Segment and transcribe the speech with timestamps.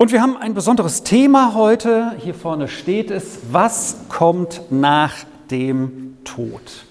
[0.00, 2.12] Und wir haben ein besonderes Thema heute.
[2.20, 5.12] Hier vorne steht es, was kommt nach
[5.50, 6.86] dem Tod?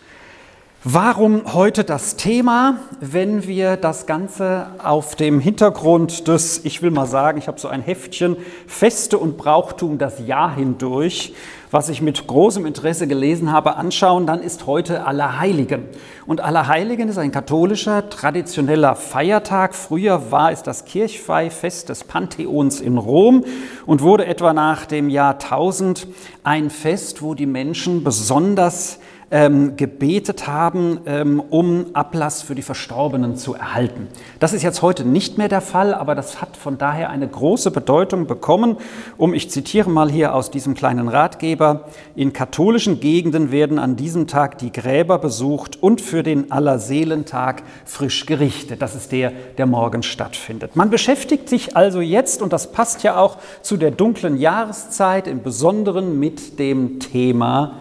[0.86, 7.06] Warum heute das Thema, wenn wir das Ganze auf dem Hintergrund des, ich will mal
[7.06, 11.34] sagen, ich habe so ein Heftchen, Feste und Brauchtum das Jahr hindurch,
[11.70, 15.84] was ich mit großem Interesse gelesen habe, anschauen, dann ist heute Allerheiligen.
[16.26, 19.76] Und Allerheiligen ist ein katholischer, traditioneller Feiertag.
[19.76, 23.44] Früher war es das Kirchweihfest des Pantheons in Rom
[23.86, 26.08] und wurde etwa nach dem Jahr 1000
[26.46, 29.00] ein Fest, wo die Menschen besonders
[29.32, 34.08] ähm, gebetet haben, ähm, um Ablass für die Verstorbenen zu erhalten.
[34.40, 37.72] Das ist jetzt heute nicht mehr der Fall, aber das hat von daher eine große
[37.72, 38.78] Bedeutung bekommen.
[39.18, 44.28] Um, ich zitiere mal hier aus diesem kleinen Ratgeber, in katholischen Gegenden werden an diesem
[44.28, 48.82] Tag die Gräber besucht und für den Allerseelentag frisch gerichtet.
[48.82, 50.76] Das ist der, der morgen stattfindet.
[50.76, 55.44] Man beschäftigt sich also jetzt, und das passt ja auch zu der dunklen Jahreszeit, im
[55.44, 57.76] Besonderen mit dem Thema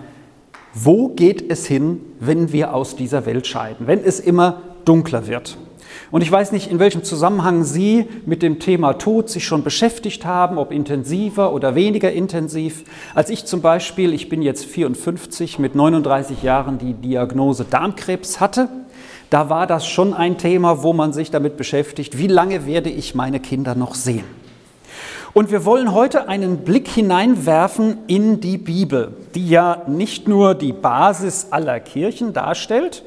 [0.74, 5.56] wo geht es hin, wenn wir aus dieser Welt scheiden, wenn es immer dunkler wird?
[6.10, 10.24] Und ich weiß nicht, in welchem Zusammenhang Sie mit dem Thema Tod sich schon beschäftigt
[10.24, 12.84] haben, ob intensiver oder weniger intensiv.
[13.14, 18.68] Als ich zum Beispiel, ich bin jetzt 54, mit 39 Jahren die Diagnose Darmkrebs hatte,
[19.28, 23.14] da war das schon ein Thema, wo man sich damit beschäftigt, wie lange werde ich
[23.14, 24.24] meine Kinder noch sehen.
[25.34, 30.72] Und wir wollen heute einen Blick hineinwerfen in die Bibel, die ja nicht nur die
[30.72, 33.02] Basis aller Kirchen darstellt,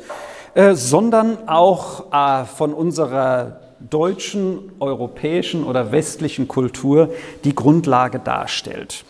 [0.54, 7.10] äh, sondern auch äh, von unserer deutschen, europäischen oder westlichen Kultur
[7.44, 9.04] die Grundlage darstellt.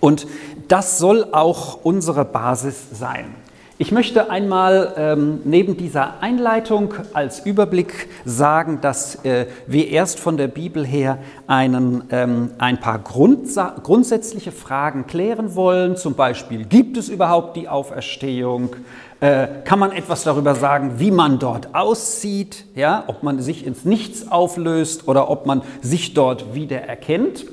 [0.00, 0.26] Und
[0.68, 3.34] das soll auch unsere Basis sein.
[3.82, 10.36] Ich möchte einmal ähm, neben dieser Einleitung als Überblick sagen, dass äh, wir erst von
[10.36, 15.96] der Bibel her einen, ähm, ein paar Grundsa grundsätzliche Fragen klären wollen.
[15.96, 18.76] Zum Beispiel, gibt es überhaupt die Auferstehung?
[19.18, 22.66] Äh, kann man etwas darüber sagen, wie man dort aussieht?
[22.76, 23.02] Ja?
[23.08, 27.46] Ob man sich ins Nichts auflöst oder ob man sich dort wieder erkennt?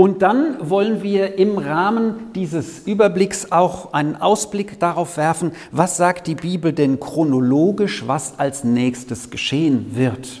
[0.00, 6.26] Und dann wollen wir im Rahmen dieses Überblicks auch einen Ausblick darauf werfen, was sagt
[6.26, 10.40] die Bibel denn chronologisch, was als nächstes geschehen wird.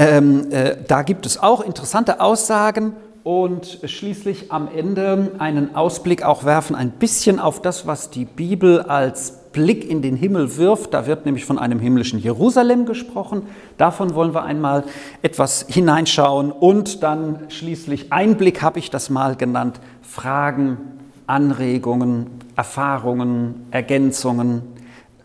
[0.00, 6.42] Ähm, äh, da gibt es auch interessante Aussagen und schließlich am Ende einen Ausblick auch
[6.42, 10.92] werfen, ein bisschen auf das, was die Bibel als Blick in den Himmel wirft.
[10.92, 13.44] Da wird nämlich von einem himmlischen Jerusalem gesprochen.
[13.78, 14.84] Davon wollen wir einmal
[15.22, 16.52] etwas hineinschauen.
[16.52, 19.80] Und dann schließlich Einblick habe ich das mal genannt.
[20.02, 20.76] Fragen,
[21.26, 22.26] Anregungen,
[22.56, 24.60] Erfahrungen, Ergänzungen,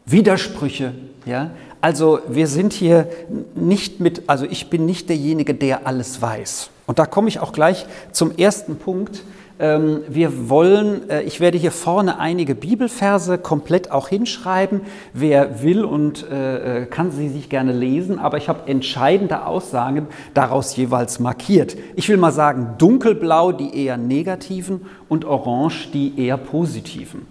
[0.05, 0.93] Widersprüche.
[1.25, 1.51] Ja?
[1.81, 3.07] Also wir sind hier
[3.55, 6.69] nicht mit, also ich bin nicht derjenige, der alles weiß.
[6.87, 9.23] Und da komme ich auch gleich zum ersten Punkt.
[9.61, 14.81] Ähm, wir wollen, äh, ich werde hier vorne einige Bibelverse komplett auch hinschreiben.
[15.13, 20.07] Wer will und äh, äh, kann sie sich gerne lesen, aber ich habe entscheidende Aussagen
[20.33, 21.75] daraus jeweils markiert.
[21.95, 27.27] Ich will mal sagen, dunkelblau die eher negativen und orange die eher positiven.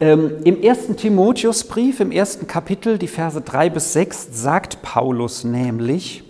[0.00, 6.22] Ähm, Im ersten Timotheusbrief, im ersten Kapitel, die Verse 3 bis 6, sagt Paulus nämlich,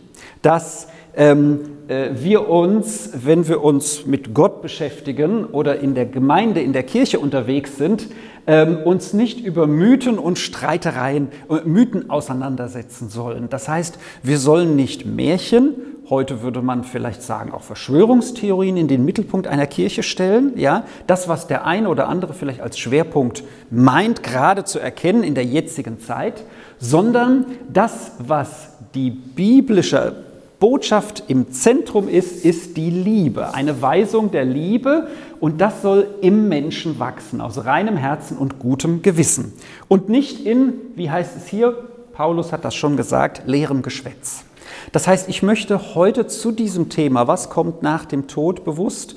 [0.42, 6.60] dass ähm, äh, wir uns, wenn wir uns mit Gott beschäftigen oder in der Gemeinde,
[6.60, 8.08] in der Kirche unterwegs sind,
[8.48, 13.48] ähm, uns nicht über Mythen und Streitereien, äh, Mythen auseinandersetzen sollen.
[13.50, 15.74] Das heißt, wir sollen nicht Märchen,
[16.08, 20.52] heute würde man vielleicht sagen auch Verschwörungstheorien in den Mittelpunkt einer Kirche stellen.
[20.56, 25.34] Ja, das, was der eine oder andere vielleicht als Schwerpunkt meint, gerade zu erkennen in
[25.34, 26.44] der jetzigen Zeit,
[26.78, 30.27] sondern das, was die biblische
[30.60, 35.08] Botschaft im Zentrum ist, ist die Liebe, eine Weisung der Liebe
[35.38, 39.52] und das soll im Menschen wachsen, aus reinem Herzen und gutem Gewissen
[39.86, 41.76] und nicht in, wie heißt es hier,
[42.12, 44.42] Paulus hat das schon gesagt, leerem Geschwätz.
[44.90, 49.14] Das heißt, ich möchte heute zu diesem Thema, was kommt nach dem Tod, bewusst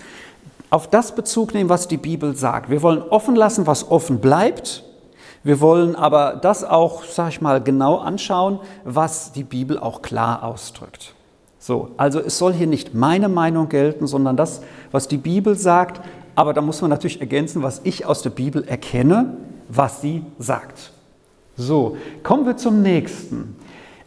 [0.69, 2.69] auf das Bezug nehmen, was die Bibel sagt.
[2.69, 4.83] Wir wollen offen lassen, was offen bleibt.
[5.43, 10.43] Wir wollen aber das auch, sag ich mal, genau anschauen, was die Bibel auch klar
[10.43, 11.15] ausdrückt.
[11.61, 14.61] So, also es soll hier nicht meine Meinung gelten, sondern das,
[14.91, 16.01] was die Bibel sagt.
[16.33, 19.37] Aber da muss man natürlich ergänzen, was ich aus der Bibel erkenne,
[19.69, 20.91] was sie sagt.
[21.55, 23.55] So, kommen wir zum nächsten.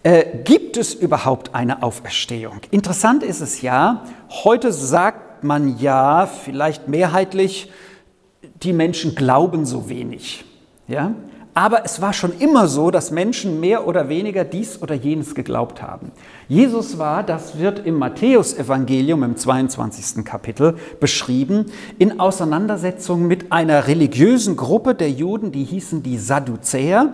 [0.03, 2.59] Äh, gibt es überhaupt eine Auferstehung?
[2.73, 4.03] Interessant ist es ja,
[4.43, 7.71] heute sagt man ja, vielleicht mehrheitlich,
[8.65, 10.45] die Menschen glauben so wenig.
[10.89, 11.15] Ja?
[11.55, 15.81] Aber es war schon immer so, dass Menschen mehr oder weniger dies oder jenes geglaubt
[15.81, 16.11] haben.
[16.49, 20.25] Jesus war, das wird im Matthäusevangelium im 22.
[20.25, 21.67] Kapitel beschrieben,
[21.99, 27.13] in Auseinandersetzung mit einer religiösen Gruppe der Juden, die hießen die Sadduzäer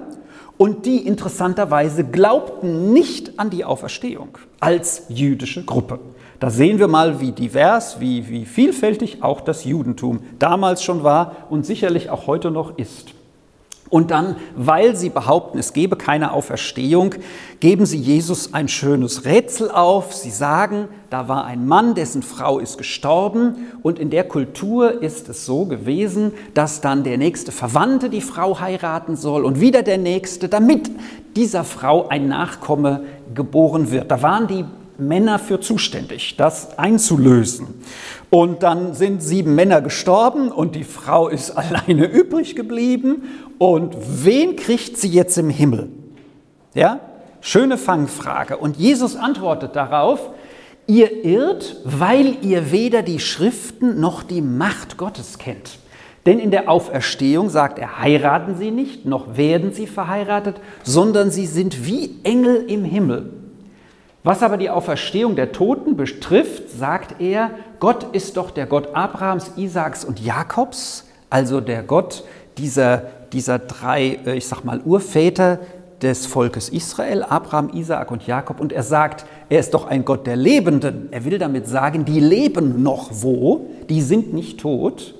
[0.56, 6.00] und die interessanterweise glaubten nicht an die Auferstehung als jüdische Gruppe.
[6.38, 11.37] Da sehen wir mal, wie divers, wie, wie vielfältig auch das Judentum damals schon war
[11.50, 13.14] und sicherlich auch heute noch ist.
[13.90, 17.16] Und dann, weil sie behaupten, es gebe keine Auferstehung,
[17.58, 20.14] geben sie Jesus ein schönes Rätsel auf.
[20.14, 25.28] Sie sagen, da war ein Mann, dessen Frau ist gestorben und in der Kultur ist
[25.28, 29.98] es so gewesen, dass dann der nächste Verwandte die Frau heiraten soll und wieder der
[29.98, 30.88] nächste, damit
[31.34, 33.02] dieser Frau ein Nachkomme
[33.34, 34.08] geboren wird.
[34.08, 34.64] Da waren die
[35.00, 37.69] Männer für zuständig, das einzulösen.
[38.31, 43.23] Und dann sind sieben Männer gestorben und die Frau ist alleine übrig geblieben.
[43.58, 45.88] Und wen kriegt sie jetzt im Himmel?
[46.75, 47.00] Ja,
[47.41, 48.56] schöne Fangfrage.
[48.56, 50.31] Und Jesus antwortet darauf,
[50.87, 55.79] ihr irrt, weil ihr weder die Schriften noch die Macht Gottes kennt.
[56.26, 61.47] Denn in der Auferstehung sagt er, heiraten sie nicht, noch werden sie verheiratet, sondern sie
[61.47, 63.39] sind wie Engel im Himmel.
[64.22, 69.52] Was aber die Auferstehung der Toten betrifft, sagt er, Gott ist doch der Gott Abrahams,
[69.56, 72.25] Isaaks und Jakobs, also der Gott
[72.58, 75.58] dieser, dieser drei, äh, ich sag mal, Urväter
[76.02, 78.61] des Volkes Israel, Abraham, Isaak und Jakob.
[78.61, 81.08] Und er sagt, er ist doch ein Gott der Lebenden.
[81.11, 85.14] Er will damit sagen, die leben noch wo, die sind nicht tot.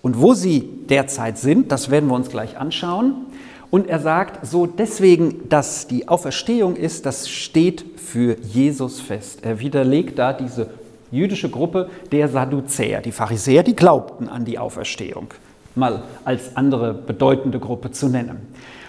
[0.00, 3.26] Und wo sie derzeit sind, das werden wir uns gleich anschauen.
[3.72, 9.38] Und er sagt so deswegen, dass die Auferstehung ist, das steht für Jesus fest.
[9.46, 10.68] Er widerlegt da diese
[11.10, 13.00] jüdische Gruppe der Sadduzäer.
[13.00, 15.28] Die Pharisäer, die glaubten an die Auferstehung,
[15.74, 18.46] mal als andere bedeutende Gruppe zu nennen.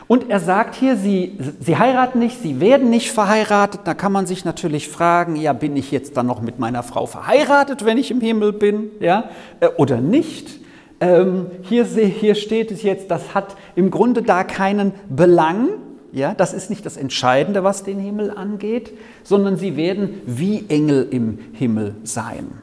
[0.07, 3.81] Und er sagt hier, sie, sie heiraten nicht, sie werden nicht verheiratet.
[3.85, 7.05] Da kann man sich natürlich fragen, ja, bin ich jetzt dann noch mit meiner Frau
[7.05, 9.29] verheiratet, wenn ich im Himmel bin, ja,
[9.61, 10.59] äh, oder nicht?
[11.03, 15.67] Ähm, hier, hier steht es jetzt, das hat im Grunde da keinen Belang.
[16.13, 21.05] Ja, das ist nicht das Entscheidende, was den Himmel angeht, sondern sie werden wie Engel
[21.11, 22.53] im Himmel sein.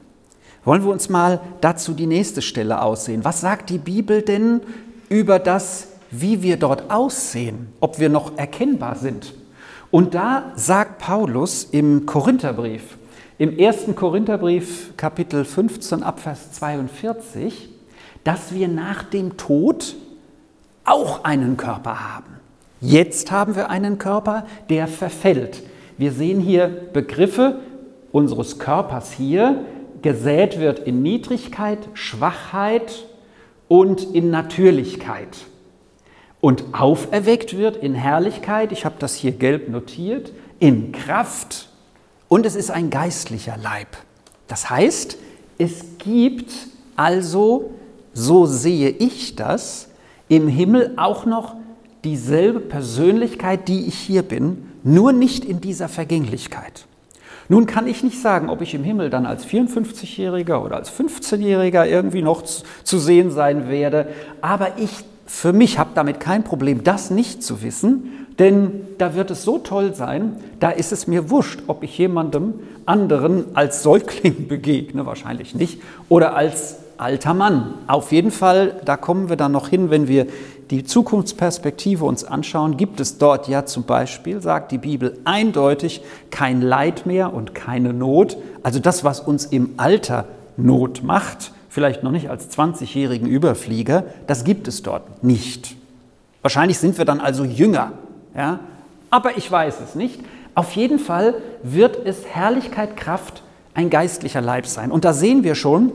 [0.64, 3.25] Wollen wir uns mal dazu die nächste Stelle aussehen?
[3.26, 4.62] Was sagt die Bibel denn
[5.10, 9.34] über das, wie wir dort aussehen, ob wir noch erkennbar sind?
[9.90, 12.96] Und da sagt Paulus im Korintherbrief,
[13.37, 17.69] im ersten Korintherbrief Kapitel 15 Abvers 42,
[18.25, 19.96] dass wir nach dem Tod
[20.84, 22.40] auch einen Körper haben.
[22.81, 25.62] Jetzt haben wir einen Körper, der verfällt.
[25.99, 27.61] Wir sehen hier Begriffe
[28.12, 29.64] unseres Körpers hier.
[30.02, 33.05] Gesät wird in Niedrigkeit, Schwachheit
[33.69, 35.37] und in Natürlichkeit.
[36.40, 41.69] Und auferweckt wird in Herrlichkeit, ich habe das hier gelb notiert, in Kraft
[42.28, 43.88] und es ist ein geistlicher Leib.
[44.49, 45.19] Das heißt,
[45.58, 46.50] es gibt
[46.96, 47.73] also
[48.12, 49.88] so sehe ich das,
[50.28, 51.56] im Himmel auch noch
[52.04, 56.86] dieselbe Persönlichkeit, die ich hier bin, nur nicht in dieser Vergänglichkeit.
[57.48, 61.84] Nun kann ich nicht sagen, ob ich im Himmel dann als 54-Jähriger oder als 15-Jähriger
[61.84, 64.08] irgendwie noch zu sehen sein werde,
[64.40, 69.30] aber ich für mich habe damit kein Problem, das nicht zu wissen, denn da wird
[69.30, 72.54] es so toll sein, da ist es mir wurscht, ob ich jemandem
[72.84, 77.75] anderen als Säugling begegne, wahrscheinlich nicht, oder als alter Mann.
[77.87, 80.26] Auf jeden Fall, da kommen wir dann noch hin, wenn wir
[80.71, 86.62] die Zukunftsperspektive uns anschauen, gibt es dort ja zum Beispiel, sagt die Bibel eindeutig, kein
[86.62, 88.37] Leid mehr und keine Not.
[88.62, 90.26] Also das, was uns im Alter
[90.57, 95.76] Not macht, vielleicht noch nicht als 20-jährigen Überflieger, das gibt es dort nicht.
[96.42, 97.92] Wahrscheinlich sind wir dann also jünger,
[98.37, 98.61] ja?
[99.11, 100.21] aber ich weiß es nicht.
[100.54, 103.42] Auf jeden Fall wird es Herrlichkeit, Kraft,
[103.75, 104.90] ein geistlicher Leib sein.
[104.90, 105.92] Und da sehen wir schon,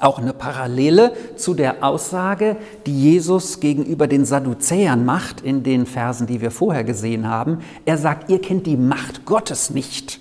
[0.00, 2.56] auch eine Parallele zu der Aussage,
[2.86, 7.58] die Jesus gegenüber den Sadduzäern macht in den Versen, die wir vorher gesehen haben.
[7.84, 10.20] Er sagt, ihr kennt die Macht Gottes nicht.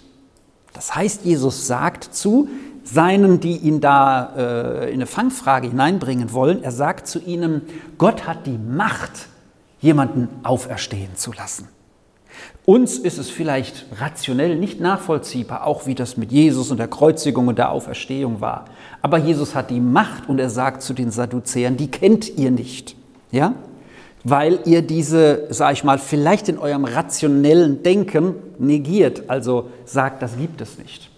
[0.73, 2.47] Das heißt, Jesus sagt zu
[2.83, 7.61] seinen, die ihn da äh, in eine Fangfrage hineinbringen wollen, er sagt zu ihnen,
[7.97, 9.27] Gott hat die Macht,
[9.79, 11.67] jemanden auferstehen zu lassen.
[12.65, 17.47] Uns ist es vielleicht rationell nicht nachvollziehbar, auch wie das mit Jesus und der Kreuzigung
[17.47, 18.65] und der Auferstehung war.
[19.01, 22.95] Aber Jesus hat die Macht und er sagt zu den Sadduzäern, die kennt ihr nicht.
[23.31, 23.55] Ja?
[24.23, 30.37] Weil ihr diese, sag ich mal, vielleicht in eurem rationellen Denken negiert, also sagt, das
[30.37, 31.09] gibt es nicht.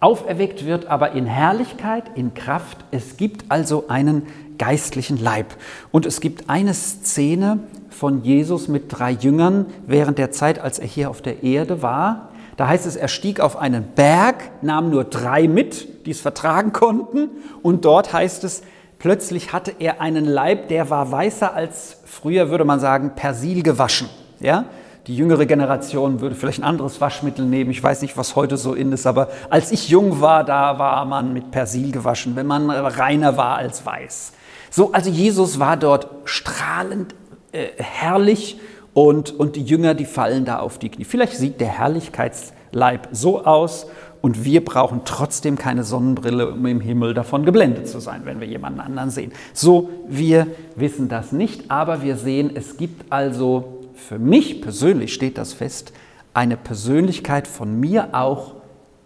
[0.00, 2.78] auferweckt wird aber in Herrlichkeit, in Kraft.
[2.90, 4.26] Es gibt also einen
[4.58, 5.54] geistlichen Leib.
[5.90, 7.60] Und es gibt eine Szene
[7.90, 12.28] von Jesus mit drei Jüngern während der Zeit, als er hier auf der Erde war.
[12.56, 16.72] Da heißt es, er stieg auf einen Berg, nahm nur drei mit, die es vertragen
[16.72, 17.30] konnten.
[17.62, 18.62] Und dort heißt es,
[18.98, 24.08] plötzlich hatte er einen Leib, der war weißer als früher, würde man sagen, Persil gewaschen.
[24.40, 24.64] Ja?
[25.06, 27.70] Die jüngere Generation würde vielleicht ein anderes Waschmittel nehmen.
[27.70, 31.04] Ich weiß nicht, was heute so in ist, aber als ich jung war, da war
[31.04, 34.32] man mit Persil gewaschen, wenn man reiner war als weiß.
[34.70, 37.14] So, also Jesus war dort strahlend
[37.52, 38.58] äh, herrlich
[38.94, 41.04] und, und die Jünger, die fallen da auf die Knie.
[41.04, 43.86] Vielleicht sieht der Herrlichkeitsleib so aus
[44.20, 48.48] und wir brauchen trotzdem keine Sonnenbrille, um im Himmel davon geblendet zu sein, wenn wir
[48.48, 49.32] jemanden anderen sehen.
[49.52, 55.38] So, wir wissen das nicht, aber wir sehen, es gibt also für mich persönlich steht
[55.38, 55.92] das fest,
[56.34, 58.54] eine Persönlichkeit von mir auch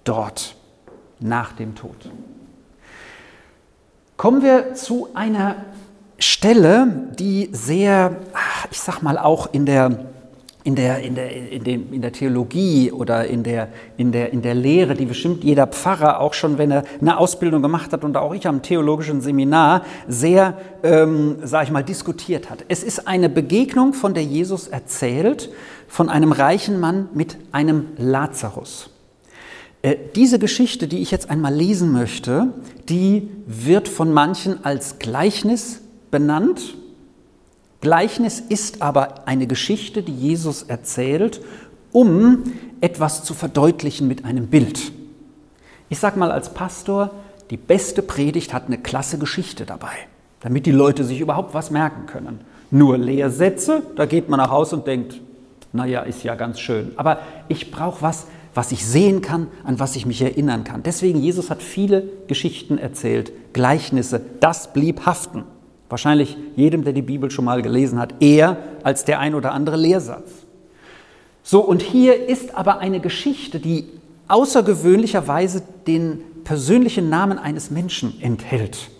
[0.05, 0.57] dort
[1.21, 2.11] nach dem Tod.
[4.17, 5.57] Kommen wir zu einer
[6.19, 8.17] Stelle, die sehr,
[8.71, 10.13] ich sag mal, auch in der
[10.65, 14.43] in der, in der, in den, in der Theologie oder in der, in, der, in
[14.43, 18.17] der Lehre, die bestimmt jeder Pfarrer, auch schon wenn er eine Ausbildung gemacht hat und
[18.17, 22.65] auch ich am theologischen Seminar, sehr, ähm, sage ich mal, diskutiert hat.
[22.69, 25.51] Es ist eine Begegnung, von der Jesus erzählt,
[25.89, 28.92] von einem reichen Mann mit einem Lazarus.
[29.83, 32.49] Äh, diese Geschichte, die ich jetzt einmal lesen möchte,
[32.89, 36.77] die wird von manchen als Gleichnis benannt
[37.83, 41.41] Gleichnis ist aber eine Geschichte, die Jesus erzählt,
[41.91, 42.45] um
[42.81, 44.93] etwas zu verdeutlichen mit einem Bild.
[45.89, 47.11] Ich sage mal als Pastor,
[47.51, 49.93] die beste Predigt hat eine klasse Geschichte dabei,
[50.41, 52.41] damit die Leute sich überhaupt was merken können.
[52.71, 55.21] Nur Lehrsätze, da geht man nach Hause und denkt,
[55.73, 56.93] naja, ist ja ganz schön.
[56.95, 60.83] Aber ich brauche was, was ich sehen kann, an was ich mich erinnern kann.
[60.83, 65.45] Deswegen, Jesus hat viele Geschichten erzählt, Gleichnisse, das blieb haften.
[65.89, 69.77] Wahrscheinlich jedem, der die Bibel schon mal gelesen hat, eher als der ein oder andere
[69.77, 70.31] Lehrsatz.
[71.43, 73.87] So, und hier ist aber eine Geschichte, die
[74.29, 78.91] außergewöhnlicherweise den persönlichen Namen eines Menschen enthält,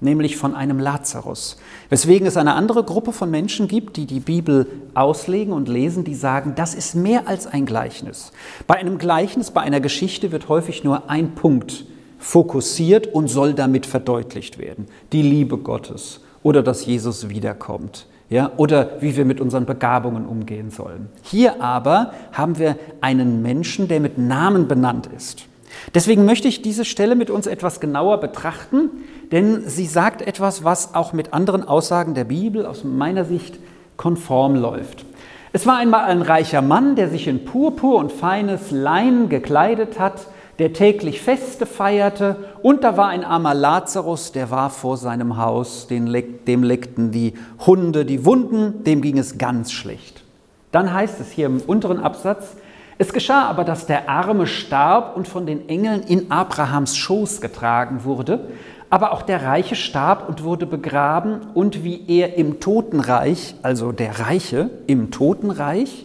[0.00, 1.56] nämlich von einem Lazarus.
[1.88, 6.14] Weswegen es eine andere Gruppe von Menschen gibt, die die Bibel auslegen und lesen, die
[6.14, 8.32] sagen, das ist mehr als ein Gleichnis.
[8.66, 11.84] Bei einem Gleichnis, bei einer Geschichte wird häufig nur ein Punkt
[12.18, 14.86] fokussiert und soll damit verdeutlicht werden.
[15.12, 18.06] Die Liebe Gottes oder dass Jesus wiederkommt.
[18.28, 21.08] Ja, oder wie wir mit unseren Begabungen umgehen sollen.
[21.22, 25.46] Hier aber haben wir einen Menschen, der mit Namen benannt ist.
[25.94, 28.90] Deswegen möchte ich diese Stelle mit uns etwas genauer betrachten,
[29.32, 33.58] denn sie sagt etwas, was auch mit anderen Aussagen der Bibel aus meiner Sicht
[33.96, 35.04] konform läuft.
[35.52, 40.26] Es war einmal ein reicher Mann, der sich in Purpur und feines Leinen gekleidet hat
[40.60, 45.86] der täglich Feste feierte, und da war ein armer Lazarus, der war vor seinem Haus,
[45.88, 47.32] dem leckten die
[47.66, 50.22] Hunde die Wunden, dem ging es ganz schlecht.
[50.70, 52.56] Dann heißt es hier im unteren Absatz,
[53.00, 58.04] es geschah aber, dass der Arme starb und von den Engeln in Abrahams Schoß getragen
[58.04, 58.48] wurde,
[58.90, 64.20] aber auch der Reiche starb und wurde begraben, und wie er im Totenreich, also der
[64.20, 66.04] Reiche im Totenreich,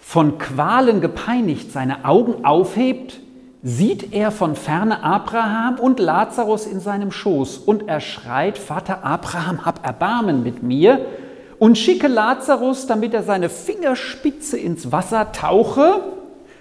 [0.00, 3.20] von Qualen gepeinigt seine Augen aufhebt,
[3.62, 7.58] sieht er von ferne Abraham und Lazarus in seinem Schoß.
[7.58, 11.04] Und er schreit, Vater Abraham, hab Erbarmen mit mir
[11.58, 16.00] und schicke Lazarus, damit er seine Fingerspitze ins Wasser tauche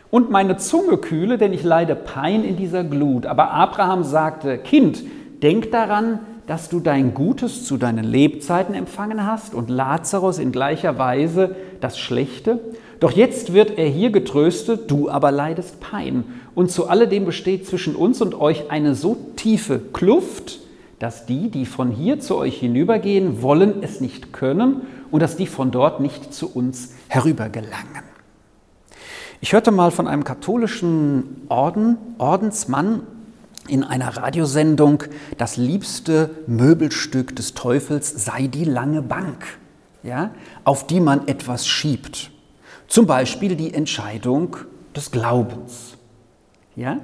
[0.10, 3.26] und meine Zunge kühle, denn ich leide Pein in dieser Glut.
[3.26, 5.04] Aber Abraham sagte, Kind,
[5.44, 10.98] denk daran, dass du dein Gutes zu deinen Lebzeiten empfangen hast und Lazarus in gleicher
[10.98, 12.60] Weise das Schlechte.
[13.02, 16.24] Doch jetzt wird er hier getröstet, du aber leidest Pein.
[16.56, 20.60] Und zu alledem besteht zwischen uns und euch eine so tiefe Kluft,
[21.00, 25.48] dass die, die von hier zu euch hinübergehen, wollen es nicht können und dass die
[25.48, 28.04] von dort nicht zu uns herübergelangen.
[29.40, 33.04] Ich hörte mal von einem katholischen Orden, Ordensmann
[33.68, 35.04] in einer Radiosendung,
[35.38, 39.46] das liebste Möbelstück des Teufels sei die lange Bank,
[40.02, 40.32] ja,
[40.64, 42.32] auf die man etwas schiebt.
[42.88, 44.56] Zum Beispiel die Entscheidung
[44.96, 45.98] des Glaubens.
[46.76, 47.00] Ja?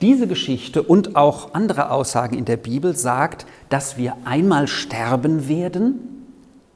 [0.00, 6.00] Diese Geschichte und auch andere Aussagen in der Bibel sagt, dass wir einmal sterben werden,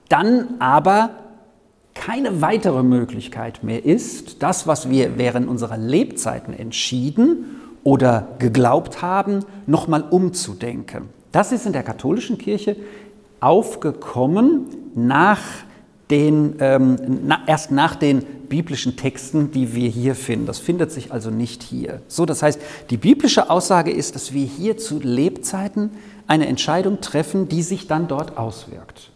[0.09, 1.11] dann aber
[1.95, 9.45] keine weitere Möglichkeit mehr ist, das, was wir während unserer Lebzeiten entschieden oder geglaubt haben,
[9.67, 11.09] nochmal umzudenken.
[11.33, 12.77] Das ist in der katholischen Kirche
[13.41, 15.41] aufgekommen nach
[16.12, 20.45] den, ähm, na, erst nach den biblischen Texten, die wir hier finden.
[20.45, 22.02] Das findet sich also nicht hier.
[22.07, 25.90] So, das heißt, die biblische Aussage ist, dass wir hier zu Lebzeiten
[26.26, 29.11] eine Entscheidung treffen, die sich dann dort auswirkt.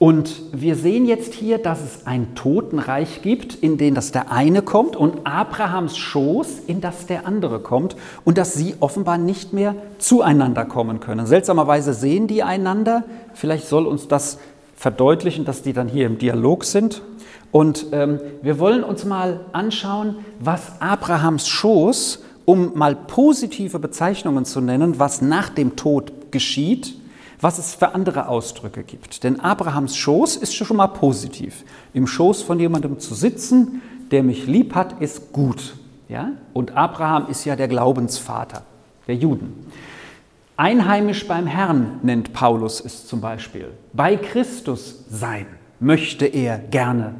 [0.00, 4.60] Und wir sehen jetzt hier, dass es ein Totenreich gibt, in dem das der eine
[4.60, 9.76] kommt und Abrahams Schoß, in das der andere kommt und dass sie offenbar nicht mehr
[9.98, 11.26] zueinander kommen können.
[11.26, 13.04] Seltsamerweise sehen die einander.
[13.34, 14.38] Vielleicht soll uns das
[14.84, 17.00] verdeutlichen, dass die dann hier im Dialog sind.
[17.52, 24.60] Und ähm, wir wollen uns mal anschauen, was Abrahams Schoß, um mal positive Bezeichnungen zu
[24.60, 26.96] nennen, was nach dem Tod geschieht,
[27.40, 29.24] was es für andere Ausdrücke gibt.
[29.24, 31.64] Denn Abrahams Schoß ist schon mal positiv.
[31.94, 35.76] Im Schoß von jemandem zu sitzen, der mich lieb hat, ist gut.
[36.10, 36.32] Ja?
[36.52, 38.64] Und Abraham ist ja der Glaubensvater
[39.06, 39.63] der Juden.
[40.56, 43.72] Einheimisch beim Herrn nennt Paulus es zum Beispiel.
[43.92, 45.46] Bei Christus sein
[45.80, 47.16] möchte er gerne.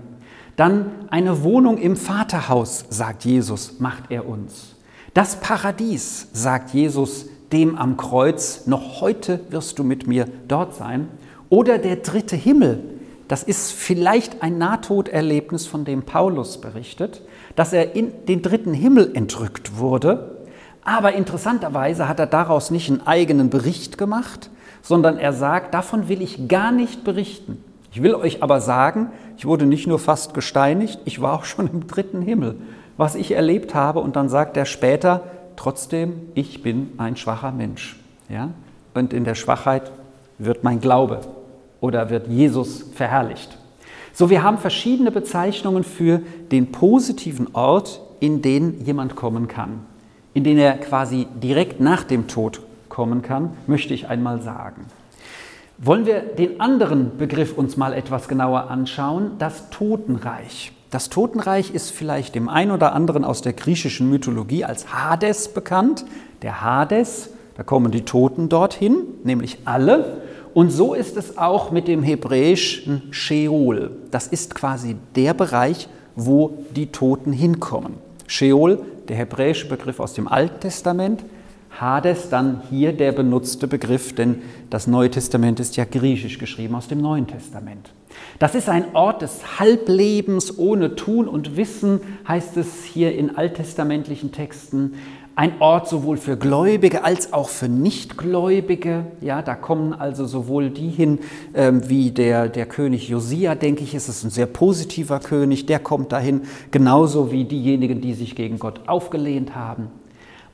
[0.54, 4.76] Dann eine Wohnung im Vaterhaus, sagt Jesus, macht er uns.
[5.14, 11.08] Das Paradies, sagt Jesus, dem am Kreuz, noch heute wirst du mit mir dort sein.
[11.48, 12.84] Oder der dritte Himmel,
[13.26, 17.20] das ist vielleicht ein Nahtoderlebnis, von dem Paulus berichtet,
[17.56, 20.33] dass er in den dritten Himmel entrückt wurde.
[20.84, 24.50] Aber interessanterweise hat er daraus nicht einen eigenen Bericht gemacht,
[24.82, 27.62] sondern er sagt, davon will ich gar nicht berichten.
[27.90, 31.68] Ich will euch aber sagen, ich wurde nicht nur fast gesteinigt, ich war auch schon
[31.68, 32.56] im dritten Himmel,
[32.96, 34.00] was ich erlebt habe.
[34.00, 35.22] Und dann sagt er später,
[35.56, 37.96] trotzdem, ich bin ein schwacher Mensch.
[38.28, 38.50] Ja?
[38.92, 39.90] Und in der Schwachheit
[40.38, 41.20] wird mein Glaube
[41.80, 43.56] oder wird Jesus verherrlicht.
[44.12, 46.20] So, wir haben verschiedene Bezeichnungen für
[46.52, 49.86] den positiven Ort, in den jemand kommen kann,
[50.34, 54.86] in den er quasi direkt nach dem Tod kommen kann, möchte ich einmal sagen.
[55.78, 60.72] Wollen wir den anderen Begriff uns mal etwas genauer anschauen, das Totenreich.
[60.90, 66.04] Das Totenreich ist vielleicht dem einen oder anderen aus der griechischen Mythologie als Hades bekannt.
[66.42, 70.18] Der Hades, da kommen die Toten dorthin, nämlich alle.
[70.54, 73.90] Und so ist es auch mit dem hebräischen Sheol.
[74.12, 78.03] Das ist quasi der Bereich, wo die Toten hinkommen.
[78.26, 81.24] Sheol, der hebräische Begriff aus dem Alten Testament,
[81.78, 86.87] Hades dann hier der benutzte Begriff, denn das Neue Testament ist ja griechisch geschrieben aus
[86.87, 87.90] dem Neuen Testament.
[88.38, 94.30] Das ist ein Ort des Halblebens ohne Tun und Wissen, heißt es hier in alttestamentlichen
[94.30, 94.94] Texten.
[95.37, 99.07] Ein Ort sowohl für Gläubige als auch für Nichtgläubige.
[99.20, 101.18] Ja, da kommen also sowohl die hin,
[101.55, 105.81] ähm, wie der, der König Josia, denke ich, ist es ein sehr positiver König, der
[105.81, 109.88] kommt dahin, genauso wie diejenigen, die sich gegen Gott aufgelehnt haben.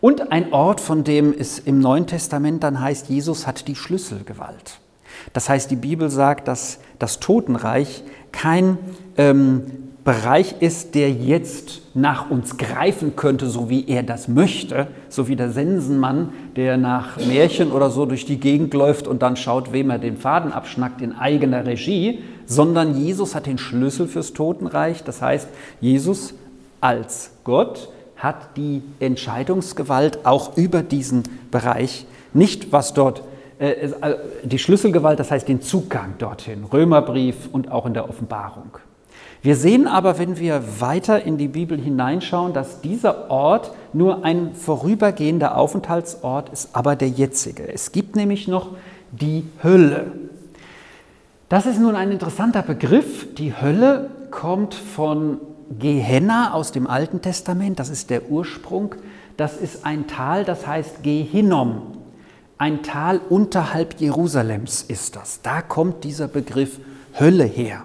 [0.00, 4.80] Und ein Ort, von dem es im Neuen Testament dann heißt, Jesus hat die Schlüsselgewalt.
[5.34, 8.78] Das heißt, die Bibel sagt, dass das Totenreich kein
[9.18, 15.28] ähm, Bereich ist, der jetzt nach uns greifen könnte, so wie er das möchte, so
[15.28, 19.72] wie der Sensenmann, der nach Märchen oder so durch die Gegend läuft und dann schaut,
[19.72, 25.04] wem er den Faden abschnackt in eigener Regie, sondern Jesus hat den Schlüssel fürs Totenreich.
[25.04, 25.48] Das heißt,
[25.80, 26.32] Jesus
[26.80, 33.22] als Gott hat die Entscheidungsgewalt auch über diesen Bereich, nicht was dort
[33.58, 38.78] äh, äh, die Schlüsselgewalt, das heißt den Zugang dorthin, Römerbrief und auch in der Offenbarung.
[39.42, 44.54] Wir sehen aber, wenn wir weiter in die Bibel hineinschauen, dass dieser Ort nur ein
[44.54, 47.72] vorübergehender Aufenthaltsort ist, aber der jetzige.
[47.72, 48.76] Es gibt nämlich noch
[49.12, 50.12] die Hölle.
[51.48, 53.34] Das ist nun ein interessanter Begriff.
[53.34, 55.38] Die Hölle kommt von
[55.78, 58.94] Gehenna aus dem Alten Testament, das ist der Ursprung.
[59.36, 61.96] Das ist ein Tal, das heißt Gehinnom.
[62.58, 65.40] Ein Tal unterhalb Jerusalems ist das.
[65.40, 66.78] Da kommt dieser Begriff
[67.18, 67.84] Hölle her.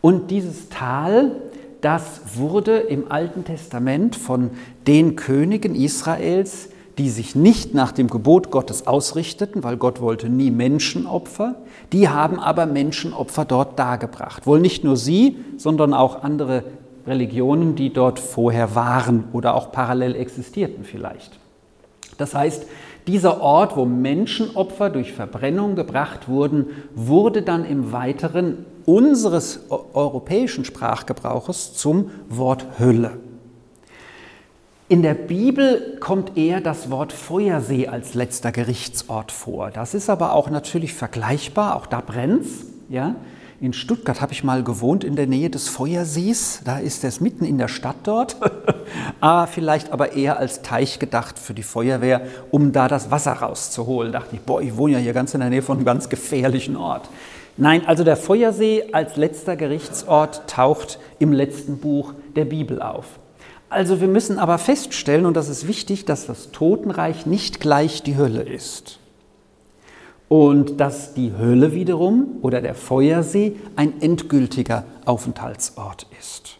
[0.00, 1.32] Und dieses Tal,
[1.80, 4.50] das wurde im Alten Testament von
[4.86, 10.50] den Königen Israels, die sich nicht nach dem Gebot Gottes ausrichteten, weil Gott wollte nie
[10.50, 11.54] Menschenopfer,
[11.92, 14.46] die haben aber Menschenopfer dort dargebracht.
[14.46, 16.64] Wohl nicht nur sie, sondern auch andere
[17.06, 21.38] Religionen, die dort vorher waren oder auch parallel existierten vielleicht.
[22.18, 22.66] Das heißt,
[23.06, 31.74] dieser Ort, wo Menschenopfer durch Verbrennung gebracht wurden, wurde dann im Weiteren unseres europäischen Sprachgebrauches
[31.74, 33.12] zum Wort Hölle.
[34.88, 39.70] In der Bibel kommt eher das Wort Feuersee als letzter Gerichtsort vor.
[39.70, 42.46] Das ist aber auch natürlich vergleichbar, auch da brennt.
[42.88, 43.14] Ja?
[43.60, 46.62] In Stuttgart habe ich mal gewohnt, in der Nähe des Feuersees.
[46.64, 48.36] Da ist es mitten in der Stadt dort.
[49.20, 54.12] ah, vielleicht aber eher als Teich gedacht für die Feuerwehr, um da das Wasser rauszuholen.
[54.12, 56.08] Da dachte ich, boah, ich wohne ja hier ganz in der Nähe von einem ganz
[56.08, 57.10] gefährlichen Ort.
[57.56, 63.18] Nein, also der Feuersee als letzter Gerichtsort taucht im letzten Buch der Bibel auf.
[63.68, 68.16] Also wir müssen aber feststellen, und das ist wichtig, dass das Totenreich nicht gleich die
[68.16, 68.98] Hölle ist.
[70.28, 76.58] Und dass die Hölle wiederum oder der Feuersee ein endgültiger Aufenthaltsort ist.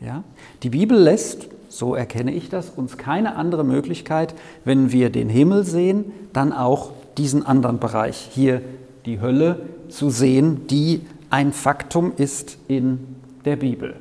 [0.00, 0.24] Ja?
[0.62, 5.64] Die Bibel lässt, so erkenne ich das, uns keine andere Möglichkeit, wenn wir den Himmel
[5.64, 8.60] sehen, dann auch diesen anderen Bereich, hier
[9.06, 12.98] die Hölle, zu sehen, die ein Faktum ist in
[13.44, 13.96] der Bibel.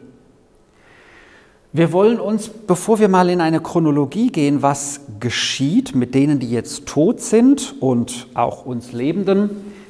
[1.74, 6.50] Wir wollen uns, bevor wir mal in eine Chronologie gehen, was geschieht mit denen, die
[6.50, 9.50] jetzt tot sind und auch uns Lebenden,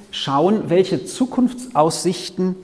[0.10, 2.56] schauen, welche Zukunftsaussichten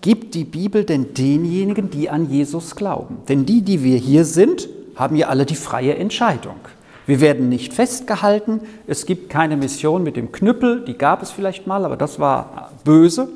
[0.00, 3.18] gibt die Bibel denn denjenigen, die an Jesus glauben.
[3.28, 6.56] Denn die, die wir hier sind, haben ja alle die freie Entscheidung.
[7.10, 11.66] Wir werden nicht festgehalten, es gibt keine Mission mit dem Knüppel, die gab es vielleicht
[11.66, 13.28] mal, aber das war böse,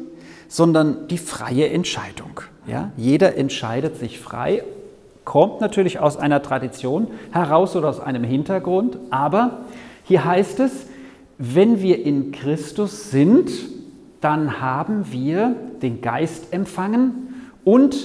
[0.47, 2.41] sondern die freie Entscheidung.
[2.69, 2.93] Ja?
[2.97, 4.63] Jeder entscheidet sich frei,
[5.25, 9.65] kommt natürlich aus einer Tradition heraus oder aus einem Hintergrund, aber
[10.05, 10.87] hier heißt es,
[11.39, 13.51] wenn wir in Christus sind,
[14.21, 17.97] dann haben wir den Geist empfangen und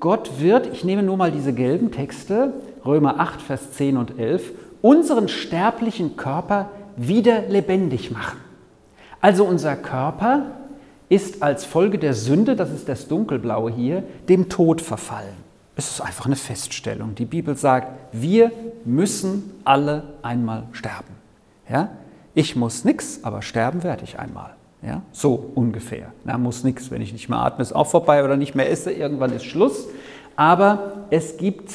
[0.00, 2.54] Gott wird, ich nehme nur mal diese gelben Texte,
[2.86, 8.38] Römer 8, Vers 10 und 11, unseren sterblichen Körper wieder lebendig machen.
[9.20, 10.46] Also unser Körper
[11.08, 15.48] ist als Folge der Sünde, das ist das dunkelblaue hier, dem Tod verfallen.
[15.74, 17.14] Es ist einfach eine Feststellung.
[17.14, 18.50] Die Bibel sagt, wir
[18.84, 21.14] müssen alle einmal sterben.
[21.70, 21.90] Ja?
[22.34, 24.54] Ich muss nichts, aber sterben werde ich einmal.
[24.82, 25.02] Ja?
[25.12, 26.12] So ungefähr.
[26.24, 28.92] Na, muss nichts, wenn ich nicht mehr atme, ist auch vorbei oder nicht mehr esse,
[28.92, 29.86] irgendwann ist Schluss.
[30.36, 31.70] Aber es gibt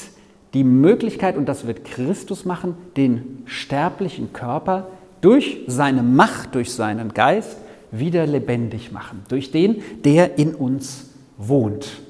[0.53, 4.87] die Möglichkeit, und das wird Christus machen, den sterblichen Körper
[5.21, 7.57] durch seine Macht, durch seinen Geist
[7.91, 12.01] wieder lebendig machen, durch den, der in uns wohnt.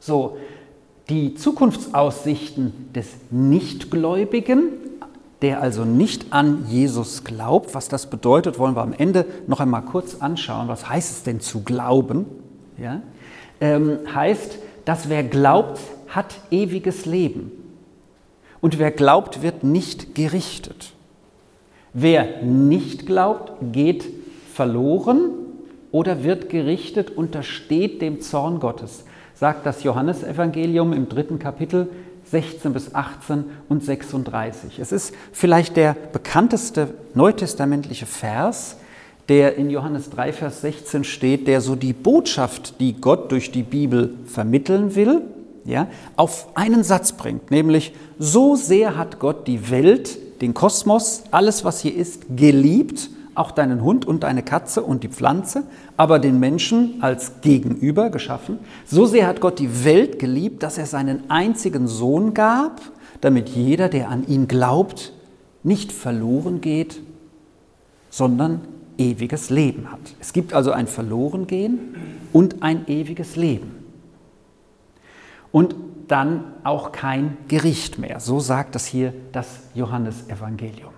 [0.00, 0.36] So,
[1.08, 4.70] die Zukunftsaussichten des Nichtgläubigen,
[5.42, 9.82] der also nicht an Jesus glaubt, was das bedeutet, wollen wir am Ende noch einmal
[9.82, 10.68] kurz anschauen.
[10.68, 12.24] Was heißt es denn zu glauben?
[12.78, 13.02] Ja?
[13.60, 15.78] Ähm, heißt, dass wer glaubt,
[16.14, 17.50] hat ewiges Leben.
[18.60, 20.92] Und wer glaubt, wird nicht gerichtet.
[21.92, 24.04] Wer nicht glaubt, geht
[24.52, 25.30] verloren
[25.92, 31.88] oder wird gerichtet, untersteht dem Zorn Gottes, sagt das Johannesevangelium im dritten Kapitel
[32.30, 34.78] 16 bis 18 und 36.
[34.78, 38.76] Es ist vielleicht der bekannteste neutestamentliche Vers,
[39.28, 43.62] der in Johannes 3, Vers 16 steht, der so die Botschaft, die Gott durch die
[43.62, 45.22] Bibel vermitteln will,
[45.64, 51.64] ja, auf einen Satz bringt, nämlich so sehr hat Gott die Welt, den Kosmos, alles,
[51.64, 55.64] was hier ist, geliebt, auch deinen Hund und deine Katze und die Pflanze,
[55.96, 58.58] aber den Menschen als Gegenüber geschaffen.
[58.84, 62.80] So sehr hat Gott die Welt geliebt, dass er seinen einzigen Sohn gab,
[63.20, 65.12] damit jeder, der an ihn glaubt,
[65.62, 67.00] nicht verloren geht,
[68.10, 68.60] sondern
[68.98, 70.00] ewiges Leben hat.
[70.20, 71.96] Es gibt also ein Verlorengehen
[72.32, 73.73] und ein ewiges Leben
[75.54, 75.76] und
[76.08, 78.18] dann auch kein Gericht mehr.
[78.18, 80.90] So sagt das hier das Johannesevangelium.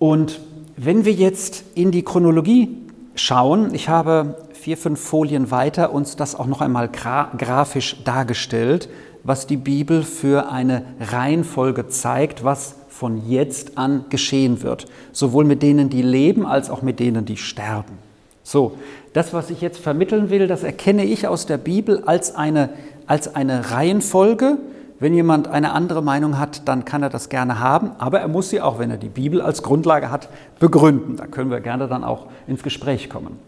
[0.00, 0.40] Und
[0.76, 2.76] wenn wir jetzt in die Chronologie
[3.14, 8.88] schauen, ich habe vier, fünf Folien weiter uns das auch noch einmal grafisch dargestellt,
[9.22, 15.62] was die Bibel für eine Reihenfolge zeigt, was von jetzt an geschehen wird, sowohl mit
[15.62, 17.98] denen, die leben, als auch mit denen, die sterben.
[18.42, 18.78] So,
[19.12, 22.70] das, was ich jetzt vermitteln will, das erkenne ich aus der Bibel als eine,
[23.06, 24.58] als eine Reihenfolge.
[25.00, 28.50] Wenn jemand eine andere Meinung hat, dann kann er das gerne haben, aber er muss
[28.50, 31.16] sie auch, wenn er die Bibel als Grundlage hat, begründen.
[31.16, 33.38] Da können wir gerne dann auch ins Gespräch kommen.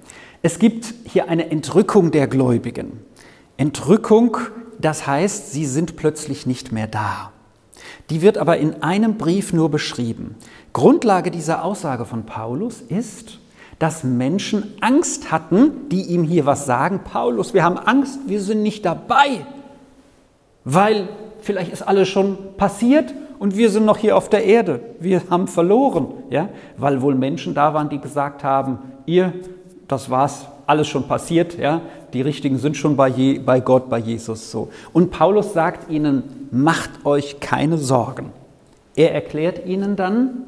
[0.42, 3.00] Es gibt hier eine Entrückung der Gläubigen.
[3.56, 4.36] Entrückung,
[4.78, 7.32] das heißt, sie sind plötzlich nicht mehr da.
[8.10, 10.36] Die wird aber in einem Brief nur beschrieben.
[10.72, 13.39] Grundlage dieser Aussage von Paulus ist,
[13.80, 17.00] dass Menschen Angst hatten, die ihm hier was sagen.
[17.02, 19.46] Paulus, wir haben Angst, wir sind nicht dabei,
[20.64, 21.08] weil
[21.40, 24.80] vielleicht ist alles schon passiert und wir sind noch hier auf der Erde.
[25.00, 29.32] Wir haben verloren, ja, weil wohl Menschen da waren, die gesagt haben, ihr,
[29.88, 31.80] das war's, alles schon passiert, ja,
[32.12, 34.68] die Richtigen sind schon bei, Je, bei Gott, bei Jesus so.
[34.92, 38.30] Und Paulus sagt ihnen, macht euch keine Sorgen.
[38.94, 40.44] Er erklärt ihnen dann,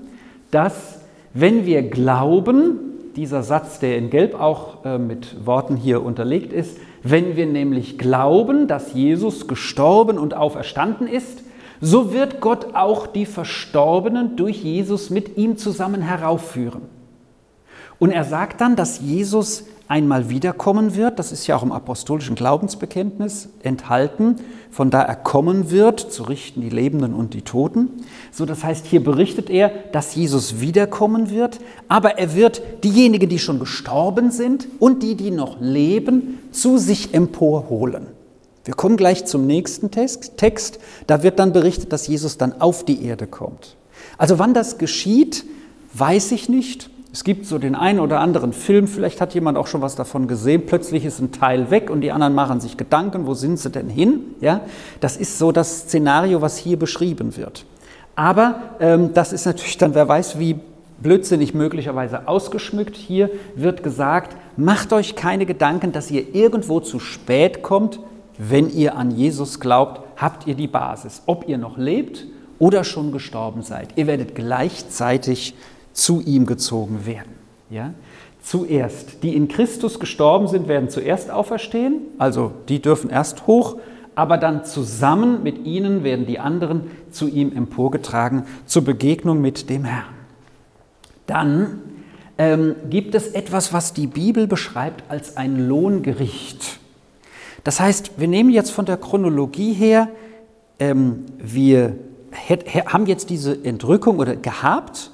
[0.51, 1.01] dass
[1.33, 6.79] wenn wir glauben, dieser Satz, der in Gelb auch äh, mit Worten hier unterlegt ist,
[7.03, 11.43] wenn wir nämlich glauben, dass Jesus gestorben und auferstanden ist,
[11.81, 16.83] so wird Gott auch die Verstorbenen durch Jesus mit ihm zusammen heraufführen.
[18.03, 21.21] Und er sagt dann, dass Jesus einmal wiederkommen wird.
[21.21, 24.41] Das ist ja auch im apostolischen Glaubensbekenntnis enthalten.
[24.73, 27.91] Von da er kommen wird, zu richten die Lebenden und die Toten.
[28.33, 33.39] So, das heißt, hier berichtet er, dass Jesus wiederkommen wird, aber er wird diejenigen, die
[33.39, 38.09] schon gestorben sind und die, die noch leben, zu sich emporholen.
[38.65, 40.81] Wir kommen gleich zum nächsten Text.
[41.07, 43.77] Da wird dann berichtet, dass Jesus dann auf die Erde kommt.
[44.19, 45.45] Also wann das geschieht,
[45.95, 46.91] weiß ich nicht.
[47.13, 50.29] Es gibt so den einen oder anderen Film, vielleicht hat jemand auch schon was davon
[50.29, 53.69] gesehen, plötzlich ist ein Teil weg und die anderen machen sich Gedanken, wo sind sie
[53.69, 54.21] denn hin?
[54.41, 54.63] Ja,
[55.01, 57.67] das ist so das Szenario, was hier beschrieben wird.
[58.17, 60.57] Aber ähm, das ist natürlich dann, wer weiß, wie
[61.03, 62.97] blödsinnig möglicherweise ausgeschmückt.
[62.97, 68.01] Hier wird gesagt, macht euch keine Gedanken, dass ihr irgendwo zu spät kommt.
[68.39, 71.23] Wenn ihr an Jesus glaubt, habt ihr die Basis.
[71.27, 72.27] Ob ihr noch lebt
[72.59, 73.89] oder schon gestorben seid.
[73.97, 75.55] Ihr werdet gleichzeitig
[75.93, 77.33] zu ihm gezogen werden.
[77.71, 77.95] Ja?
[78.43, 83.77] Zuerst, die in Christus gestorben sind, werden zuerst auferstehen, also die dürfen erst hoch,
[84.15, 89.85] aber dann zusammen mit ihnen werden die anderen zu ihm emporgetragen zur Begegnung mit dem
[89.85, 90.13] Herrn.
[91.27, 91.79] Dann
[92.37, 96.81] ähm, gibt es etwas, was die Bibel beschreibt als ein Lohngericht.
[97.63, 100.09] Das heißt, wir nehmen jetzt von der Chronologie her,
[100.81, 101.97] ähm, wir
[102.87, 105.12] haben jetzt diese Entrückung oder gehabt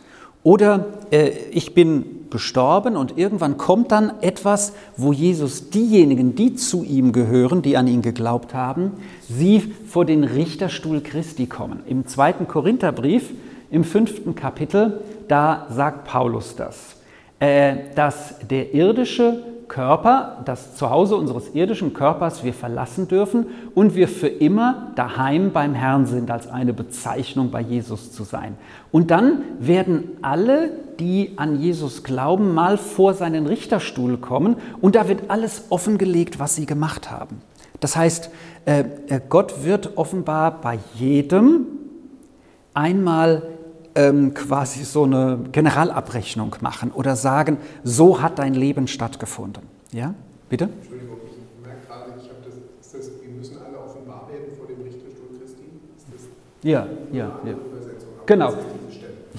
[0.48, 6.84] oder äh, ich bin gestorben und irgendwann kommt dann etwas, wo Jesus diejenigen, die zu
[6.84, 8.92] ihm gehören, die an ihn geglaubt haben,
[9.28, 11.80] sie vor den Richterstuhl Christi kommen.
[11.87, 13.30] Im zweiten Korintherbrief,
[13.70, 16.96] im fünften Kapitel, da sagt Paulus das,
[17.40, 24.09] äh, dass der irdische Körper, das Zuhause unseres irdischen Körpers wir verlassen dürfen und wir
[24.09, 28.57] für immer daheim beim Herrn sind, als eine Bezeichnung bei Jesus zu sein.
[28.90, 35.09] Und dann werden alle, die an Jesus glauben, mal vor seinen Richterstuhl kommen und da
[35.09, 37.40] wird alles offengelegt, was sie gemacht haben.
[37.81, 38.31] Das heißt,
[38.64, 41.66] äh, äh, Gott wird offenbar bei jedem
[42.74, 43.42] einmal
[43.94, 49.62] ähm, quasi so eine Generalabrechnung machen oder sagen, so hat dein Leben stattgefunden.
[49.92, 50.14] Ja,
[50.48, 50.68] bitte?
[50.81, 54.83] Entschuldigung, ich merke gerade, ich habe das, das, wir müssen alle offenbar werden vor dem
[54.83, 55.64] Richterstuhl Christi.
[56.62, 57.55] ja, ja, ja.
[58.27, 58.53] Genau.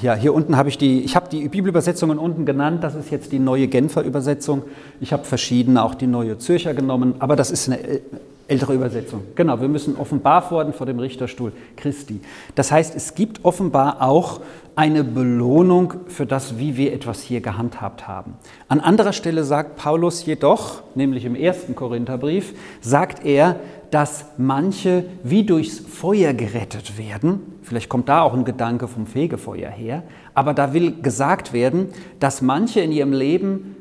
[0.01, 3.33] Ja, hier unten habe ich die, ich habe die Bibelübersetzungen unten genannt, das ist jetzt
[3.33, 4.63] die neue Genfer Übersetzung.
[5.01, 8.01] Ich habe verschiedene, auch die neue Zürcher genommen, aber das ist eine äh,
[8.49, 9.23] ältere Übersetzung.
[9.35, 12.19] Genau, wir müssen offenbar worden vor dem Richterstuhl Christi.
[12.55, 14.41] Das heißt, es gibt offenbar auch
[14.75, 18.35] eine Belohnung für das, wie wir etwas hier gehandhabt haben.
[18.67, 23.57] An anderer Stelle sagt Paulus jedoch, nämlich im ersten Korintherbrief, sagt er,
[23.91, 27.41] dass manche wie durchs Feuer gerettet werden.
[27.61, 30.03] Vielleicht kommt da auch ein Gedanke vom Fegefeuer her.
[30.33, 33.75] Aber da will gesagt werden, dass manche in ihrem Leben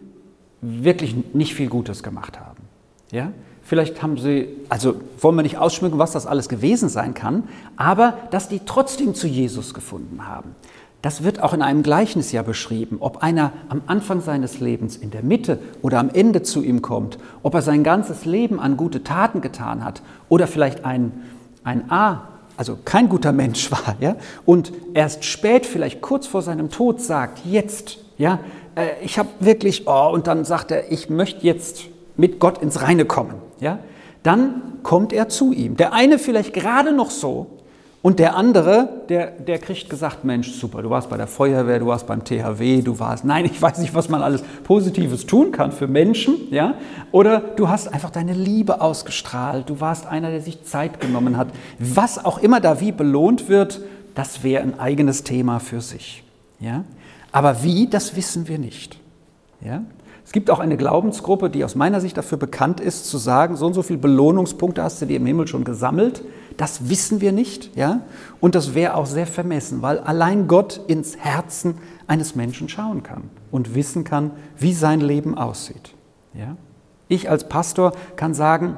[0.61, 2.63] wirklich nicht viel Gutes gemacht haben.
[3.13, 3.33] Ja?
[3.69, 7.43] Vielleicht haben sie, also wollen wir nicht ausschmücken, was das alles gewesen sein kann,
[7.77, 10.55] aber dass die trotzdem zu Jesus gefunden haben.
[11.03, 15.11] Das wird auch in einem Gleichnis ja beschrieben, ob einer am Anfang seines Lebens, in
[15.11, 19.05] der Mitte oder am Ende zu ihm kommt, ob er sein ganzes Leben an gute
[19.05, 20.01] Taten getan hat
[20.31, 21.13] oder vielleicht ein,
[21.63, 22.23] ein A,
[22.57, 27.45] also kein guter Mensch war, ja, und erst spät, vielleicht kurz vor seinem Tod sagt,
[27.45, 28.41] jetzt, ja,
[28.77, 31.83] äh, ich habe wirklich, oh, und dann sagt er, ich möchte jetzt
[32.17, 33.79] mit Gott ins Reine kommen, ja,
[34.23, 35.77] dann kommt er zu ihm.
[35.77, 37.59] Der eine vielleicht gerade noch so
[38.01, 41.87] und der andere, der, der kriegt gesagt, Mensch, super, du warst bei der Feuerwehr, du
[41.87, 45.73] warst beim THW, du warst, nein, ich weiß nicht, was man alles Positives tun kann
[45.73, 46.75] für Menschen, ja,
[47.11, 51.49] oder du hast einfach deine Liebe ausgestrahlt, du warst einer, der sich Zeit genommen hat.
[51.81, 53.81] Was auch immer da wie belohnt wird,
[54.15, 56.23] das wäre ein eigenes Thema für sich,
[56.61, 56.85] ja.
[57.33, 58.99] Aber wie, das wissen wir nicht,
[59.61, 59.83] ja.
[60.29, 63.65] Es gibt auch eine Glaubensgruppe, die aus meiner Sicht dafür bekannt ist, zu sagen, so
[63.65, 66.23] und so viele Belohnungspunkte hast du dir im Himmel schon gesammelt.
[66.59, 68.03] Das wissen wir nicht, ja?
[68.39, 73.31] Und das wäre auch sehr vermessen, weil allein Gott ins Herzen eines Menschen schauen kann
[73.51, 75.95] und wissen kann, wie sein Leben aussieht.
[76.35, 76.59] Ja?
[77.09, 78.77] Ich als Pastor kann sagen,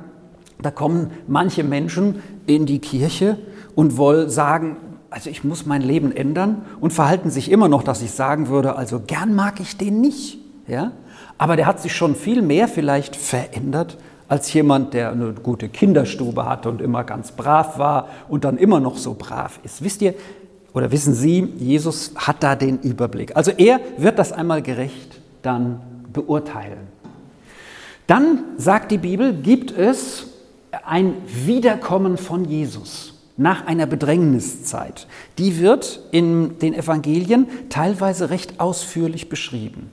[0.62, 3.38] da kommen manche Menschen in die Kirche
[3.74, 4.76] und wollen sagen,
[5.10, 8.76] also ich muss mein Leben ändern und verhalten sich immer noch, dass ich sagen würde,
[8.76, 10.38] also gern mag ich den nicht.
[10.68, 10.92] Ja?
[11.40, 13.96] Aber der hat sich schon viel mehr vielleicht verändert
[14.28, 18.78] als jemand, der eine gute Kinderstube hatte und immer ganz brav war und dann immer
[18.78, 19.82] noch so brav ist.
[19.82, 20.12] Wisst ihr
[20.74, 23.34] oder wissen Sie, Jesus hat da den Überblick.
[23.36, 25.80] Also er wird das einmal gerecht dann
[26.12, 26.88] beurteilen.
[28.06, 30.26] Dann sagt die Bibel, gibt es
[30.84, 31.14] ein
[31.46, 35.06] Wiederkommen von Jesus nach einer Bedrängniszeit.
[35.38, 39.88] Die wird in den Evangelien teilweise recht ausführlich beschrieben.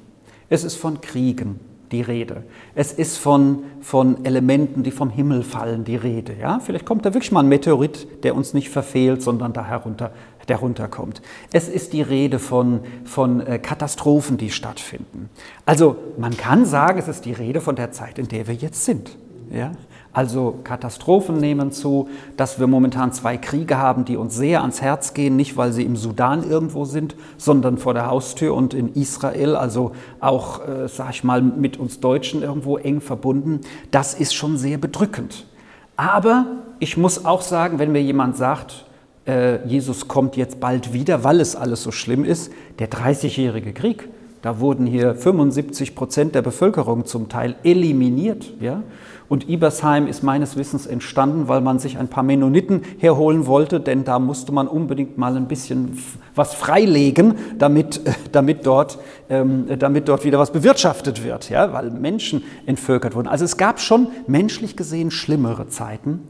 [0.50, 1.60] Es ist von Kriegen
[1.92, 2.44] die Rede.
[2.76, 6.36] Es ist von, von Elementen, die vom Himmel fallen, die Rede.
[6.40, 6.60] Ja?
[6.60, 10.12] Vielleicht kommt da wirklich mal ein Meteorit, der uns nicht verfehlt, sondern da herunter,
[10.48, 11.22] der runterkommt.
[11.54, 15.30] Es ist die Rede von, von äh, Katastrophen, die stattfinden.
[15.66, 18.84] Also man kann sagen, es ist die Rede von der Zeit, in der wir jetzt
[18.84, 19.18] sind.
[19.52, 19.72] Ja?
[20.18, 25.14] Also Katastrophen nehmen zu, dass wir momentan zwei Kriege haben, die uns sehr ans Herz
[25.14, 29.56] gehen, nicht weil sie im Sudan irgendwo sind, sondern vor der Haustür und in Israel,
[29.56, 33.62] also auch, äh, sag ich mal, mit uns Deutschen irgendwo eng verbunden.
[33.92, 35.46] Das ist schon sehr bedrückend.
[35.98, 36.48] Aber
[36.80, 38.86] ich muss auch sagen, wenn mir jemand sagt,
[39.28, 44.10] äh, Jesus kommt jetzt bald wieder, weil es alles so schlimm ist, der 30-jährige Krieg,
[44.42, 48.54] da wurden hier 75 Prozent der Bevölkerung zum Teil eliminiert.
[48.60, 48.84] Ja?
[49.30, 54.06] Und Ibersheim ist meines Wissens entstanden, weil man sich ein paar Mennoniten herholen wollte, denn
[54.06, 55.98] da musste man unbedingt mal ein bisschen
[56.34, 61.92] was freilegen, damit, äh, damit, dort, ähm, damit dort wieder was bewirtschaftet wird, ja, weil
[61.92, 63.28] Menschen entvölkert wurden.
[63.28, 66.22] Also es gab schon menschlich gesehen schlimmere Zeiten.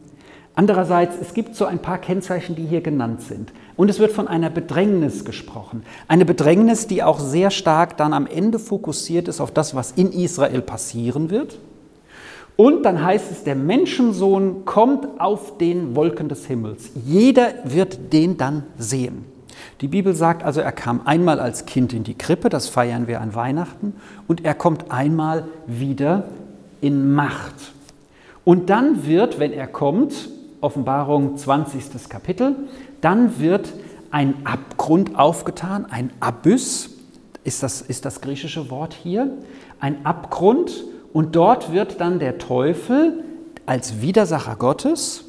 [0.55, 3.53] Andererseits, es gibt so ein paar Kennzeichen, die hier genannt sind.
[3.75, 5.83] Und es wird von einer Bedrängnis gesprochen.
[6.07, 10.12] Eine Bedrängnis, die auch sehr stark dann am Ende fokussiert ist auf das, was in
[10.12, 11.60] Israel passieren wird.
[12.57, 16.89] Und dann heißt es, der Menschensohn kommt auf den Wolken des Himmels.
[17.05, 19.25] Jeder wird den dann sehen.
[19.81, 23.21] Die Bibel sagt also, er kam einmal als Kind in die Krippe, das feiern wir
[23.21, 23.93] an Weihnachten,
[24.27, 26.25] und er kommt einmal wieder
[26.81, 27.73] in Macht.
[28.43, 32.09] Und dann wird, wenn er kommt, Offenbarung 20.
[32.09, 32.55] Kapitel,
[33.01, 33.71] dann wird
[34.09, 36.89] ein Abgrund aufgetan, ein Abyss,
[37.43, 39.31] ist das, ist das griechische Wort hier,
[39.79, 43.23] ein Abgrund, und dort wird dann der Teufel
[43.65, 45.25] als Widersacher Gottes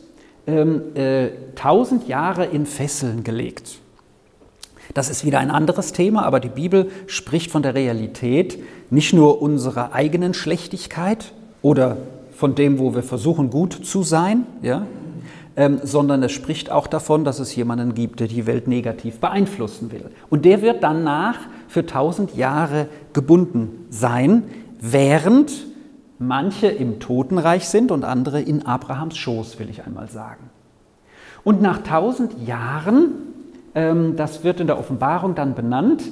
[0.46, 3.78] ähm, äh, tausend Jahre in Fesseln gelegt.
[4.94, 8.58] Das ist wieder ein anderes Thema, aber die Bibel spricht von der Realität
[8.90, 11.98] nicht nur unserer eigenen Schlechtigkeit oder
[12.32, 14.86] von dem, wo wir versuchen, gut zu sein, ja,
[15.56, 19.90] ähm, sondern es spricht auch davon, dass es jemanden gibt, der die Welt negativ beeinflussen
[19.90, 20.04] will.
[20.30, 24.44] Und der wird danach für tausend Jahre gebunden sein,
[24.80, 25.52] während
[26.18, 30.50] manche im Totenreich sind und andere in Abrahams Schoß, will ich einmal sagen.
[31.44, 33.12] Und nach tausend Jahren,
[33.74, 36.02] ähm, das wird in der Offenbarung dann benannt,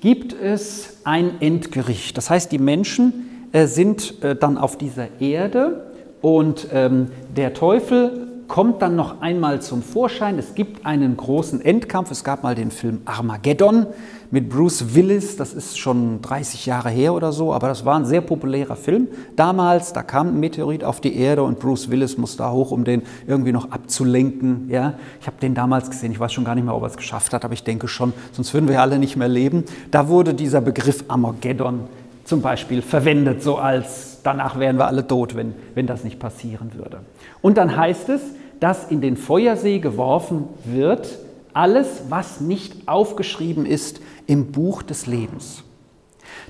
[0.00, 2.16] gibt es ein Endgericht.
[2.16, 5.86] Das heißt, die Menschen äh, sind äh, dann auf dieser Erde
[6.20, 10.38] und ähm, der Teufel kommt dann noch einmal zum Vorschein.
[10.38, 12.10] Es gibt einen großen Endkampf.
[12.10, 13.86] Es gab mal den Film Armageddon
[14.30, 15.36] mit Bruce Willis.
[15.36, 19.08] Das ist schon 30 Jahre her oder so, aber das war ein sehr populärer Film.
[19.36, 22.84] Damals, da kam ein Meteorit auf die Erde und Bruce Willis musste da hoch, um
[22.84, 24.68] den irgendwie noch abzulenken.
[24.70, 26.12] Ja, ich habe den damals gesehen.
[26.12, 28.14] Ich weiß schon gar nicht mehr, ob er es geschafft hat, aber ich denke schon,
[28.32, 29.64] sonst würden wir alle nicht mehr leben.
[29.90, 31.80] Da wurde dieser Begriff Armageddon
[32.24, 36.72] zum Beispiel verwendet, so als danach wären wir alle tot, wenn, wenn das nicht passieren
[36.74, 37.00] würde.
[37.40, 38.20] Und dann heißt es,
[38.60, 41.18] dass in den Feuersee geworfen wird
[41.54, 45.64] alles, was nicht aufgeschrieben ist im Buch des Lebens.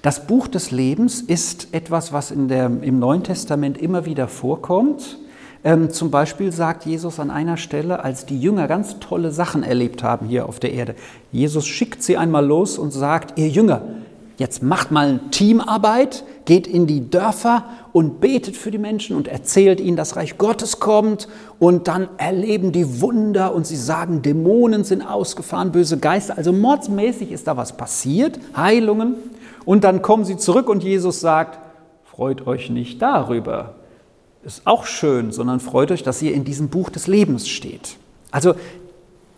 [0.03, 5.18] Das Buch des Lebens ist etwas, was in der, im Neuen Testament immer wieder vorkommt.
[5.64, 10.03] Ähm, zum Beispiel sagt Jesus an einer Stelle, als die Jünger ganz tolle Sachen erlebt
[10.03, 10.94] haben hier auf der Erde.
[11.33, 13.83] Jesus schickt sie einmal los und sagt, ihr Jünger,
[14.38, 19.81] Jetzt macht mal Teamarbeit, geht in die Dörfer und betet für die Menschen und erzählt
[19.81, 21.27] ihnen, das Reich Gottes kommt
[21.59, 26.38] und dann erleben die Wunder und sie sagen, Dämonen sind ausgefahren, böse Geister.
[26.38, 29.16] Also mordsmäßig ist da was passiert, Heilungen.
[29.64, 31.59] Und dann kommen sie zurück und Jesus sagt,
[32.05, 33.74] freut euch nicht darüber.
[34.44, 37.96] Ist auch schön, sondern freut euch, dass ihr in diesem Buch des Lebens steht.
[38.31, 38.55] Also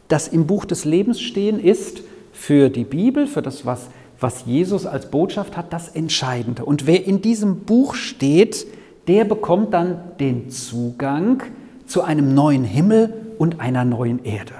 [0.08, 3.88] das im Buch des Lebens stehen ist für die Bibel, für das, was
[4.20, 6.64] was Jesus als Botschaft hat, das Entscheidende.
[6.64, 8.66] Und wer in diesem Buch steht,
[9.08, 11.42] der bekommt dann den Zugang
[11.86, 14.52] zu einem neuen Himmel und einer neuen Erde.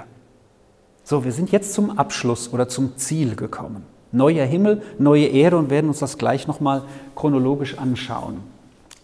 [1.03, 3.83] So, wir sind jetzt zum Abschluss oder zum Ziel gekommen.
[4.11, 6.83] Neuer Himmel, neue Erde und werden uns das gleich nochmal
[7.15, 8.37] chronologisch anschauen.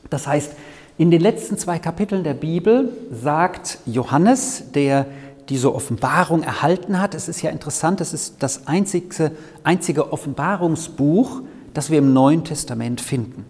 [0.09, 0.53] Das heißt,
[0.97, 5.05] in den letzten zwei Kapiteln der Bibel sagt Johannes, der
[5.49, 7.15] diese Offenbarung erhalten hat.
[7.15, 9.31] Es ist ja interessant, es ist das einzige,
[9.63, 11.41] einzige Offenbarungsbuch,
[11.73, 13.45] das wir im Neuen Testament finden.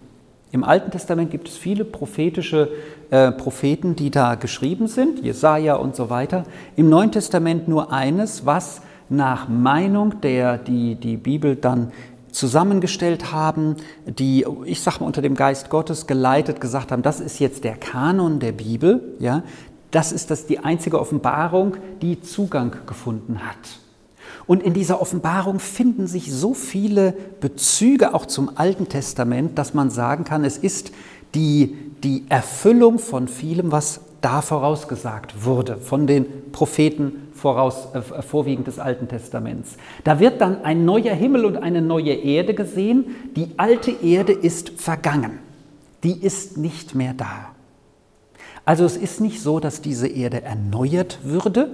[0.50, 2.70] Im Alten Testament gibt es viele prophetische
[3.10, 6.44] äh, Propheten, die da geschrieben sind, Jesaja und so weiter.
[6.76, 8.80] Im Neuen Testament nur eines, was
[9.10, 11.92] nach Meinung der, die die Bibel dann
[12.30, 13.76] zusammengestellt haben,
[14.06, 17.76] die, ich sage mal, unter dem Geist Gottes geleitet gesagt haben, das ist jetzt der
[17.76, 19.42] Kanon der Bibel, ja,
[19.90, 23.56] das ist das die einzige Offenbarung, die Zugang gefunden hat.
[24.46, 29.90] Und in dieser Offenbarung finden sich so viele Bezüge auch zum Alten Testament, dass man
[29.90, 30.92] sagen kann, es ist
[31.34, 38.66] die, die Erfüllung von vielem, was da vorausgesagt wurde, von den Propheten voraus, äh, vorwiegend
[38.66, 39.76] des Alten Testaments.
[40.04, 43.16] Da wird dann ein neuer Himmel und eine neue Erde gesehen.
[43.36, 45.38] Die alte Erde ist vergangen.
[46.02, 47.52] Die ist nicht mehr da.
[48.68, 51.70] Also es ist nicht so, dass diese Erde erneuert würde,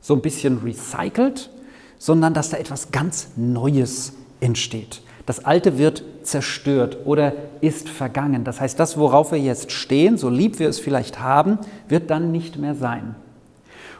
[0.00, 1.50] so ein bisschen recycelt,
[1.98, 5.02] sondern dass da etwas ganz Neues entsteht.
[5.26, 8.44] Das Alte wird zerstört oder ist vergangen.
[8.44, 11.58] Das heißt, das, worauf wir jetzt stehen, so lieb wir es vielleicht haben,
[11.88, 13.16] wird dann nicht mehr sein.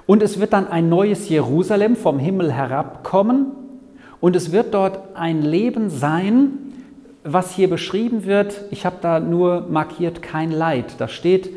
[0.06, 3.46] Und es wird dann ein neues Jerusalem vom Himmel herabkommen
[4.20, 6.50] und es wird dort ein Leben sein,
[7.24, 8.66] was hier beschrieben wird.
[8.70, 10.94] Ich habe da nur markiert kein Leid.
[10.98, 11.50] Da steht,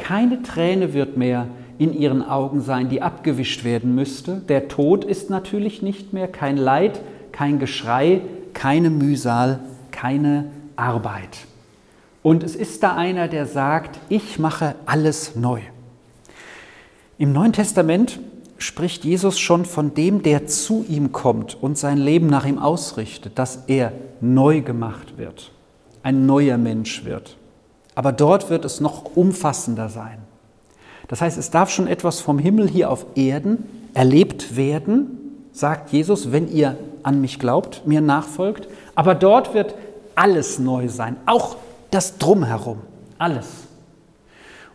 [0.00, 1.46] keine Träne wird mehr
[1.78, 4.42] in ihren Augen sein, die abgewischt werden müsste.
[4.48, 7.00] Der Tod ist natürlich nicht mehr, kein Leid,
[7.32, 8.22] kein Geschrei,
[8.52, 10.46] keine Mühsal, keine
[10.76, 11.46] Arbeit.
[12.22, 15.60] Und es ist da einer, der sagt, ich mache alles neu.
[17.16, 18.18] Im Neuen Testament
[18.58, 23.38] spricht Jesus schon von dem, der zu ihm kommt und sein Leben nach ihm ausrichtet,
[23.38, 25.52] dass er neu gemacht wird,
[26.02, 27.36] ein neuer Mensch wird.
[28.00, 30.20] Aber dort wird es noch umfassender sein.
[31.08, 35.18] Das heißt, es darf schon etwas vom Himmel hier auf Erden erlebt werden,
[35.52, 38.68] sagt Jesus, wenn ihr an mich glaubt, mir nachfolgt.
[38.94, 39.74] Aber dort wird
[40.14, 41.56] alles neu sein, auch
[41.90, 42.78] das Drumherum,
[43.18, 43.48] alles.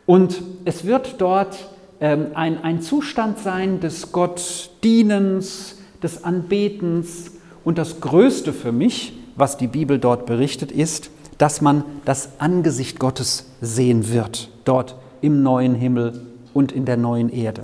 [0.06, 1.58] Und es wird dort
[2.02, 7.32] ähm, ein, ein Zustand sein des Gottdienens, des Anbetens.
[7.64, 13.00] Und das Größte für mich, was die Bibel dort berichtet, ist, dass man das Angesicht
[13.00, 16.22] Gottes sehen wird, dort im neuen Himmel
[16.54, 17.64] und in der neuen Erde.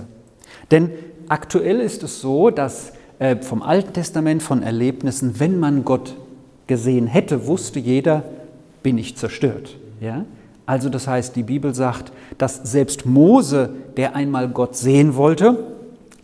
[0.70, 0.90] Denn
[1.28, 6.16] aktuell ist es so, dass äh, vom Alten Testament, von Erlebnissen, wenn man Gott
[6.66, 8.24] gesehen hätte, wusste jeder,
[8.82, 9.76] bin ich zerstört.
[10.00, 10.24] Ja?
[10.66, 15.58] Also das heißt, die Bibel sagt, dass selbst Mose, der einmal Gott sehen wollte,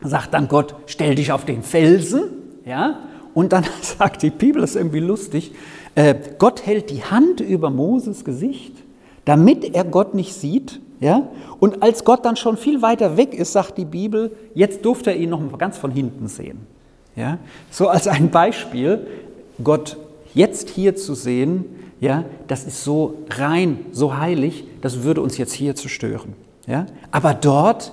[0.03, 2.23] sagt dann Gott, stell dich auf den Felsen.
[2.65, 3.01] Ja?
[3.35, 5.53] Und dann sagt die Bibel, das ist irgendwie lustig,
[5.99, 8.75] äh, Gott hält die Hand über Moses Gesicht,
[9.25, 11.29] damit er Gott nicht sieht ja?
[11.61, 15.17] Und als Gott dann schon viel weiter weg ist, sagt die Bibel, jetzt durfte er
[15.17, 16.67] ihn noch ganz von hinten sehen.
[17.17, 17.39] Ja?
[17.71, 19.07] So als ein Beispiel,
[19.63, 19.97] Gott
[20.35, 21.65] jetzt hier zu sehen,
[22.01, 26.35] ja, das ist so rein, so heilig, das würde uns jetzt hier zerstören.
[26.67, 26.87] Ja?
[27.11, 27.93] Aber dort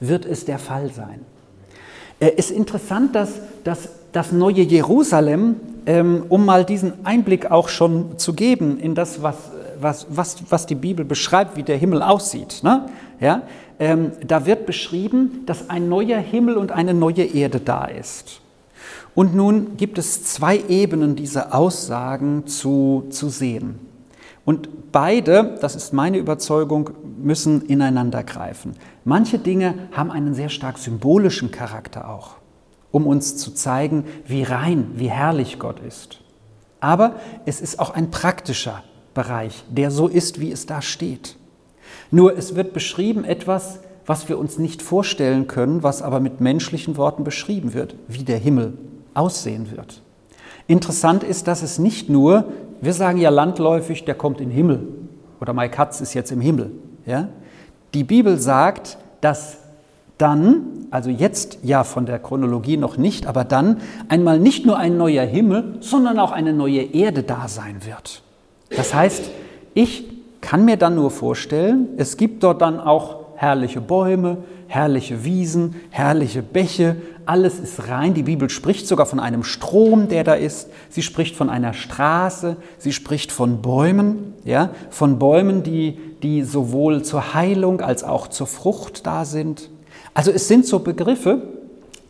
[0.00, 1.20] wird es der Fall sein.
[2.20, 8.18] Es äh, ist interessant, dass, dass das neue Jerusalem, um mal diesen Einblick auch schon
[8.18, 9.36] zu geben in das, was
[9.80, 12.60] was, was, was die Bibel beschreibt, wie der Himmel aussieht.
[12.62, 12.86] Ne?
[13.20, 13.42] Ja?
[13.78, 18.40] Ähm, da wird beschrieben, dass ein neuer Himmel und eine neue Erde da ist.
[19.14, 23.78] Und nun gibt es zwei Ebenen, diese Aussagen zu, zu sehen.
[24.44, 28.74] Und beide, das ist meine Überzeugung, müssen ineinander greifen.
[29.04, 32.35] Manche Dinge haben einen sehr stark symbolischen Charakter auch,
[32.96, 36.20] um uns zu zeigen, wie rein, wie herrlich Gott ist.
[36.80, 38.82] Aber es ist auch ein praktischer
[39.12, 41.36] Bereich, der so ist, wie es da steht.
[42.10, 46.96] Nur es wird beschrieben etwas, was wir uns nicht vorstellen können, was aber mit menschlichen
[46.96, 48.78] Worten beschrieben wird, wie der Himmel
[49.12, 50.00] aussehen wird.
[50.66, 52.44] Interessant ist, dass es nicht nur,
[52.80, 54.88] wir sagen ja landläufig, der kommt in den Himmel
[55.38, 56.70] oder Mike Katz ist jetzt im Himmel.
[57.04, 57.28] Ja?
[57.92, 59.58] Die Bibel sagt, dass
[60.18, 64.96] dann, also jetzt ja von der Chronologie noch nicht, aber dann einmal nicht nur ein
[64.96, 68.22] neuer Himmel, sondern auch eine neue Erde da sein wird.
[68.70, 69.30] Das heißt,
[69.74, 70.04] ich
[70.40, 74.38] kann mir dann nur vorstellen, es gibt dort dann auch herrliche Bäume,
[74.68, 76.96] herrliche Wiesen, herrliche Bäche,
[77.26, 78.14] alles ist rein.
[78.14, 80.70] Die Bibel spricht sogar von einem Strom, der da ist.
[80.88, 87.02] Sie spricht von einer Straße, sie spricht von Bäumen, ja, von Bäumen, die, die sowohl
[87.02, 89.70] zur Heilung als auch zur Frucht da sind.
[90.16, 91.42] Also es sind so Begriffe,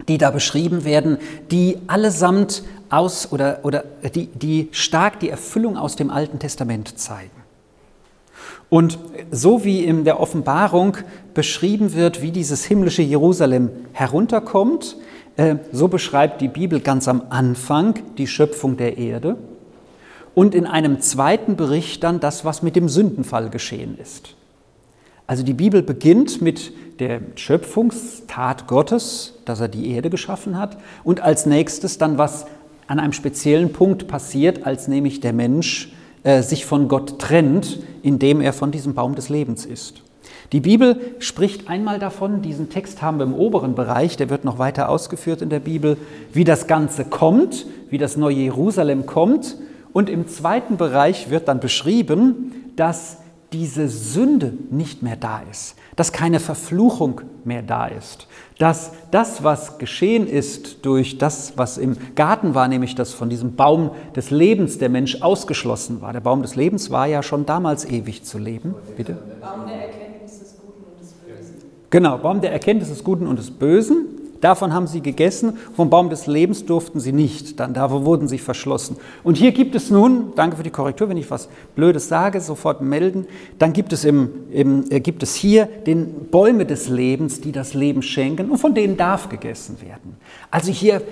[0.06, 1.18] die da beschrieben werden,
[1.50, 3.82] die allesamt aus oder, oder
[4.14, 7.32] die, die stark die Erfüllung aus dem Alten Testament zeigen.
[8.68, 9.00] Und
[9.32, 10.96] so wie in der Offenbarung
[11.34, 14.96] beschrieben wird, wie dieses himmlische Jerusalem herunterkommt,
[15.36, 19.36] äh, so beschreibt die Bibel ganz am Anfang die Schöpfung der Erde
[20.36, 24.36] und in einem zweiten Bericht dann das, was mit dem Sündenfall geschehen ist.
[25.26, 31.20] Also die Bibel beginnt mit der Schöpfungstat Gottes, dass er die Erde geschaffen hat, und
[31.20, 32.46] als nächstes dann, was
[32.86, 35.92] an einem speziellen Punkt passiert, als nämlich der Mensch
[36.22, 40.02] äh, sich von Gott trennt, indem er von diesem Baum des Lebens isst.
[40.52, 44.58] Die Bibel spricht einmal davon, diesen Text haben wir im oberen Bereich, der wird noch
[44.58, 45.96] weiter ausgeführt in der Bibel,
[46.32, 49.56] wie das Ganze kommt, wie das neue Jerusalem kommt.
[49.92, 53.18] Und im zweiten Bereich wird dann beschrieben, dass
[53.52, 58.28] diese Sünde nicht mehr da ist, dass keine Verfluchung mehr da ist,
[58.58, 63.56] dass das, was geschehen ist durch das, was im Garten war, nämlich dass von diesem
[63.56, 66.12] Baum des Lebens der Mensch ausgeschlossen war.
[66.12, 68.74] Der Baum des Lebens war ja schon damals ewig zu leben.
[68.96, 69.16] Bitte?
[69.40, 71.54] Baum der Erkenntnis des Guten und des Bösen.
[71.90, 74.06] Genau, Baum der Erkenntnis des Guten und des Bösen.
[74.40, 78.38] Davon haben sie gegessen, vom Baum des Lebens durften sie nicht, dann da wurden sie
[78.38, 78.96] verschlossen.
[79.24, 82.80] Und hier gibt es nun, danke für die Korrektur, wenn ich was Blödes sage, sofort
[82.80, 83.26] melden,
[83.58, 87.74] dann gibt es, im, im, äh, gibt es hier den Bäume des Lebens, die das
[87.74, 90.16] Leben schenken und von denen darf gegessen werden.
[90.50, 91.02] Also hier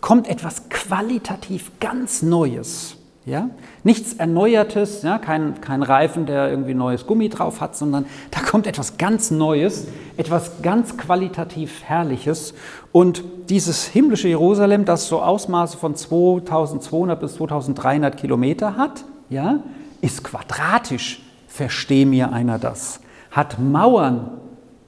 [0.00, 2.96] kommt etwas qualitativ ganz Neues.
[3.26, 3.50] Ja?
[3.84, 5.18] Nichts Erneuertes, ja?
[5.18, 9.86] Kein, kein Reifen, der irgendwie neues Gummi drauf hat, sondern da kommt etwas ganz Neues,
[10.16, 12.54] etwas ganz qualitativ Herrliches.
[12.92, 19.60] Und dieses himmlische Jerusalem, das so Ausmaße von 2200 bis 2300 Kilometer hat, ja,
[20.00, 21.22] ist quadratisch.
[21.48, 23.00] Versteh mir einer das.
[23.30, 24.38] Hat Mauern.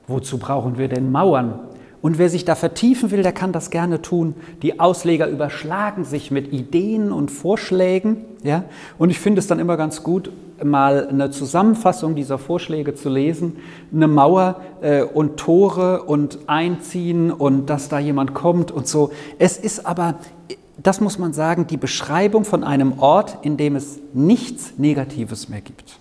[0.07, 1.61] Wozu brauchen wir denn Mauern?
[2.03, 4.35] Und wer sich da vertiefen will, der kann das gerne tun.
[4.63, 8.25] Die Ausleger überschlagen sich mit Ideen und Vorschlägen.
[8.43, 8.65] Ja?
[8.99, 10.33] Und ich finde es dann immer ganz gut,
[10.65, 13.57] mal eine Zusammenfassung dieser Vorschläge zu lesen.
[13.93, 19.11] Eine Mauer äh, und Tore und Einziehen und dass da jemand kommt und so.
[19.39, 20.17] Es ist aber,
[20.83, 25.61] das muss man sagen, die Beschreibung von einem Ort, in dem es nichts Negatives mehr
[25.61, 25.99] gibt.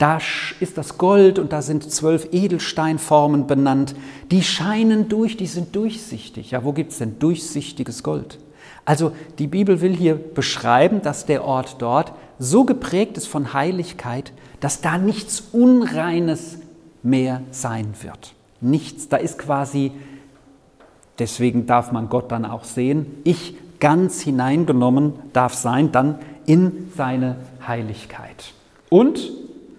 [0.00, 0.18] Da
[0.60, 3.94] ist das Gold und da sind zwölf Edelsteinformen benannt.
[4.30, 6.52] Die scheinen durch, die sind durchsichtig.
[6.52, 8.38] Ja, wo gibt es denn durchsichtiges Gold?
[8.86, 14.32] Also die Bibel will hier beschreiben, dass der Ort dort so geprägt ist von Heiligkeit,
[14.60, 16.58] dass da nichts Unreines
[17.02, 18.34] mehr sein wird.
[18.60, 19.92] Nichts, da ist quasi,
[21.18, 27.36] deswegen darf man Gott dann auch sehen, ich ganz hineingenommen darf sein, dann in seine
[27.66, 28.52] Heiligkeit.
[28.88, 29.30] Und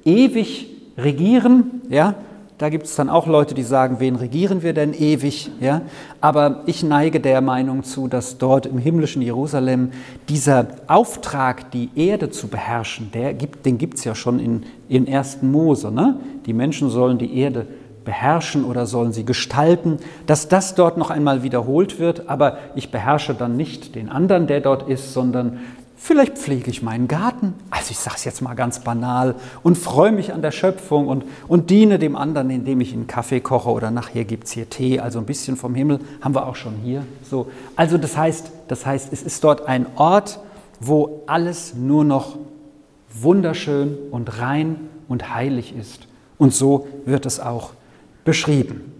[0.06, 2.16] ewig regieren, ja,
[2.62, 5.50] da gibt es dann auch Leute, die sagen, wen regieren wir denn ewig?
[5.60, 5.82] Ja?
[6.20, 9.90] Aber ich neige der Meinung zu, dass dort im himmlischen Jerusalem
[10.30, 15.12] dieser Auftrag, die Erde zu beherrschen, der gibt, den gibt es ja schon in, in
[15.12, 15.42] 1.
[15.42, 15.92] Mose.
[15.92, 16.20] Ne?
[16.46, 17.66] Die Menschen sollen die Erde
[18.06, 19.98] beherrschen oder sollen sie gestalten,
[20.28, 22.30] dass das dort noch einmal wiederholt wird.
[22.30, 25.58] Aber ich beherrsche dann nicht den anderen, der dort ist, sondern
[26.04, 30.12] Vielleicht pflege ich meinen Garten, also ich sage es jetzt mal ganz banal, und freue
[30.12, 33.92] mich an der Schöpfung und, und diene dem anderen, indem ich einen Kaffee koche oder
[33.92, 37.06] nachher gibt es hier Tee, also ein bisschen vom Himmel haben wir auch schon hier.
[37.30, 37.52] So.
[37.76, 40.40] Also das heißt, das heißt, es ist dort ein Ort,
[40.80, 42.36] wo alles nur noch
[43.14, 44.78] wunderschön und rein
[45.08, 46.08] und heilig ist.
[46.40, 47.74] Und so wird es auch
[48.26, 48.92] beschrieben.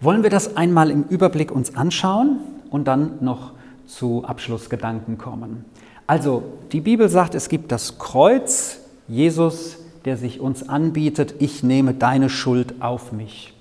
[0.00, 2.38] Wollen wir das einmal im Überblick uns anschauen
[2.70, 3.55] und dann noch
[3.86, 5.64] zu Abschlussgedanken kommen.
[6.06, 11.94] Also, die Bibel sagt, es gibt das Kreuz, Jesus, der sich uns anbietet, ich nehme
[11.94, 13.52] deine Schuld auf mich.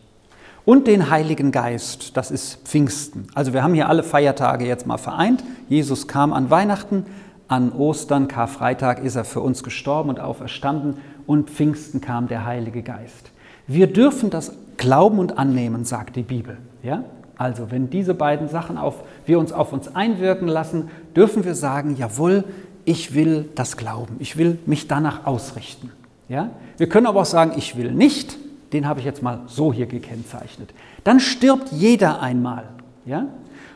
[0.63, 3.27] Und den Heiligen Geist, das ist Pfingsten.
[3.35, 5.43] Also wir haben hier alle Feiertage jetzt mal vereint.
[5.69, 7.05] Jesus kam an Weihnachten,
[7.47, 10.97] an Ostern, Karfreitag ist er für uns gestorben und auferstanden
[11.27, 13.31] und Pfingsten kam der Heilige Geist.
[13.67, 16.57] Wir dürfen das glauben und annehmen, sagt die Bibel.
[16.81, 17.03] Ja?
[17.37, 21.95] Also wenn diese beiden Sachen auf, wir uns auf uns einwirken lassen, dürfen wir sagen,
[21.97, 22.43] jawohl,
[22.85, 25.91] ich will das glauben, ich will mich danach ausrichten.
[26.29, 26.51] Ja?
[26.77, 28.37] Wir können aber auch sagen, ich will nicht,
[28.73, 30.73] den habe ich jetzt mal so hier gekennzeichnet.
[31.03, 32.65] Dann stirbt jeder einmal.
[33.05, 33.27] Ja?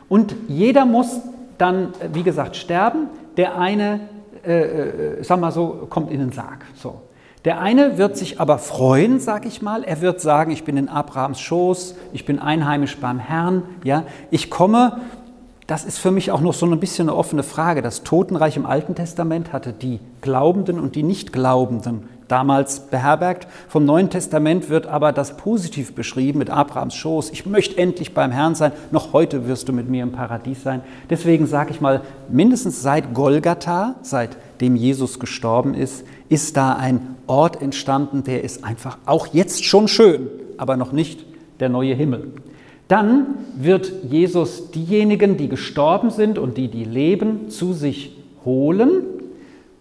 [0.08, 1.20] Und jeder muss
[1.58, 3.08] dann, wie gesagt, sterben.
[3.36, 4.00] Der eine,
[4.44, 6.64] äh, äh, sag mal so, kommt in den Sarg.
[6.74, 7.00] So.
[7.44, 9.82] Der eine wird sich aber freuen, sag ich mal.
[9.82, 14.04] Er wird sagen, ich bin in Abrahams Schoß, ich bin einheimisch beim Herrn, ja.
[14.30, 15.00] Ich komme,
[15.66, 17.80] das ist für mich auch noch so ein bisschen eine offene Frage.
[17.80, 23.46] Das Totenreich im Alten Testament hatte die Glaubenden und die Nichtglaubenden damals beherbergt.
[23.68, 27.30] Vom Neuen Testament wird aber das positiv beschrieben mit Abrahams Schoß.
[27.30, 28.72] Ich möchte endlich beim Herrn sein.
[28.90, 30.82] Noch heute wirst du mit mir im Paradies sein.
[31.08, 37.62] Deswegen sage ich mal, mindestens seit Golgatha, seitdem Jesus gestorben ist, ist da ein Ort
[37.62, 41.24] entstanden, der ist einfach auch jetzt schon schön, aber noch nicht
[41.60, 42.32] der neue Himmel.
[42.88, 49.04] Dann wird Jesus diejenigen, die gestorben sind und die, die leben, zu sich holen.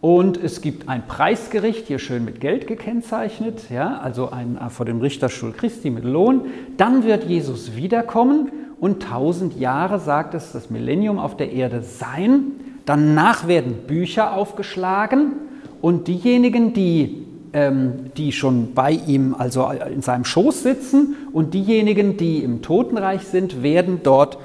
[0.02, 4.86] Und es gibt ein Preisgericht, hier schön mit Geld gekennzeichnet, ja, also ein, äh, vor
[4.86, 6.46] dem Richterstuhl Christi mit Lohn.
[6.78, 12.52] Dann wird Jesus wiederkommen und tausend Jahre, sagt es, das Millennium auf der Erde sein.
[12.86, 15.34] Danach werden Bücher aufgeschlagen
[15.82, 22.18] und diejenigen, die ähm, die schon bei ihm, also in seinem Schoß sitzen, und diejenigen,
[22.18, 24.38] die im Totenreich sind, werden dort äh,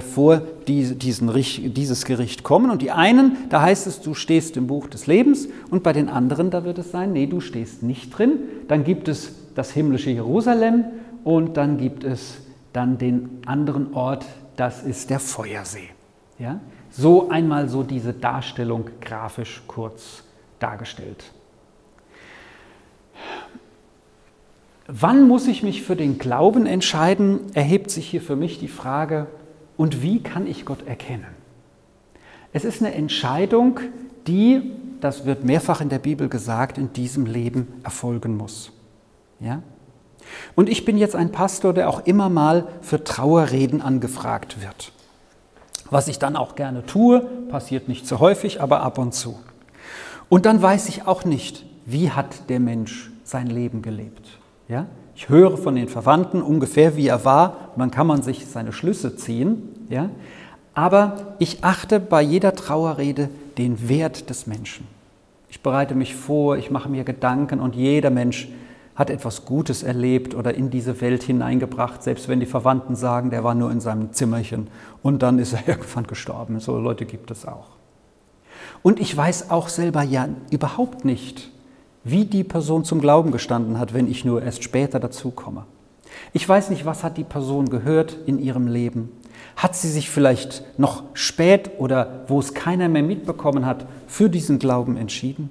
[0.00, 1.32] vor die, diesen,
[1.74, 2.70] dieses Gericht kommen.
[2.70, 6.08] Und die einen, da heißt es, du stehst im Buch des Lebens, und bei den
[6.08, 8.38] anderen, da wird es sein, nee, du stehst nicht drin.
[8.68, 10.84] Dann gibt es das himmlische Jerusalem
[11.24, 12.38] und dann gibt es
[12.72, 14.24] dann den anderen Ort,
[14.56, 15.88] das ist der Feuersee.
[16.38, 16.60] Ja?
[16.90, 20.22] So einmal so diese Darstellung grafisch kurz
[20.58, 21.32] dargestellt.
[24.86, 29.26] Wann muss ich mich für den Glauben entscheiden, erhebt sich hier für mich die Frage,
[29.82, 31.34] und wie kann ich Gott erkennen?
[32.52, 33.80] Es ist eine Entscheidung,
[34.28, 34.70] die,
[35.00, 38.70] das wird mehrfach in der Bibel gesagt, in diesem Leben erfolgen muss.
[39.40, 39.60] Ja?
[40.54, 44.92] Und ich bin jetzt ein Pastor, der auch immer mal für Trauerreden angefragt wird.
[45.90, 47.18] Was ich dann auch gerne tue,
[47.48, 49.40] passiert nicht so häufig, aber ab und zu.
[50.28, 54.28] Und dann weiß ich auch nicht, wie hat der Mensch sein Leben gelebt.
[54.68, 54.86] Ja?
[55.14, 58.72] Ich höre von den Verwandten ungefähr, wie er war, und dann kann man sich seine
[58.72, 59.68] Schlüsse ziehen.
[59.88, 60.10] Ja?
[60.74, 64.86] Aber ich achte bei jeder Trauerrede den Wert des Menschen.
[65.50, 68.48] Ich bereite mich vor, ich mache mir Gedanken und jeder Mensch
[68.94, 73.44] hat etwas Gutes erlebt oder in diese Welt hineingebracht, selbst wenn die Verwandten sagen, der
[73.44, 74.68] war nur in seinem Zimmerchen
[75.02, 76.60] und dann ist er irgendwann gestorben.
[76.60, 77.68] So Leute gibt es auch.
[78.82, 81.50] Und ich weiß auch selber ja überhaupt nicht,
[82.04, 85.64] wie die Person zum Glauben gestanden hat, wenn ich nur erst später dazukomme.
[86.32, 89.10] Ich weiß nicht, was hat die Person gehört in ihrem Leben.
[89.56, 94.58] Hat sie sich vielleicht noch spät oder wo es keiner mehr mitbekommen hat, für diesen
[94.58, 95.50] Glauben entschieden?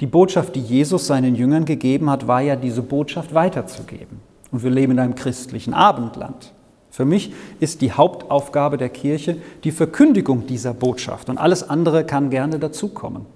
[0.00, 4.20] Die Botschaft, die Jesus seinen Jüngern gegeben hat, war ja diese Botschaft weiterzugeben.
[4.52, 6.52] Und wir leben in einem christlichen Abendland.
[6.90, 12.30] Für mich ist die Hauptaufgabe der Kirche die Verkündigung dieser Botschaft und alles andere kann
[12.30, 13.26] gerne dazukommen.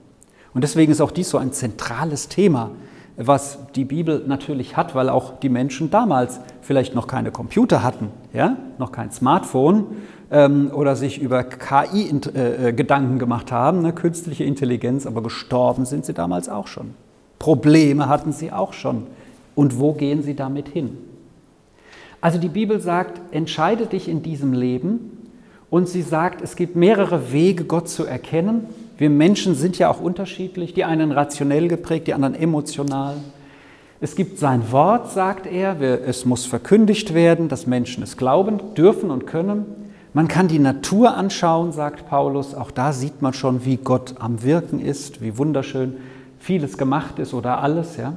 [0.55, 2.71] Und deswegen ist auch dies so ein zentrales Thema,
[3.17, 8.09] was die Bibel natürlich hat, weil auch die Menschen damals vielleicht noch keine Computer hatten,
[8.33, 8.57] ja?
[8.79, 9.87] noch kein Smartphone
[10.31, 13.93] ähm, oder sich über KI äh, äh, Gedanken gemacht haben, ne?
[13.93, 16.95] künstliche Intelligenz, aber gestorben sind sie damals auch schon.
[17.39, 19.07] Probleme hatten sie auch schon.
[19.55, 20.97] Und wo gehen sie damit hin?
[22.21, 25.29] Also die Bibel sagt, entscheide dich in diesem Leben
[25.71, 28.67] und sie sagt, es gibt mehrere Wege, Gott zu erkennen.
[29.01, 33.17] Wir Menschen sind ja auch unterschiedlich, die einen rationell geprägt, die anderen emotional.
[33.99, 39.11] Es gibt sein Wort, sagt er, es muss verkündigt werden, dass Menschen es glauben dürfen
[39.11, 39.65] und können.
[40.13, 42.55] Man kann die Natur anschauen, sagt Paulus.
[42.55, 45.95] Auch da sieht man schon, wie Gott am Wirken ist, wie wunderschön
[46.39, 47.97] vieles gemacht ist oder alles.
[47.97, 48.13] Ja.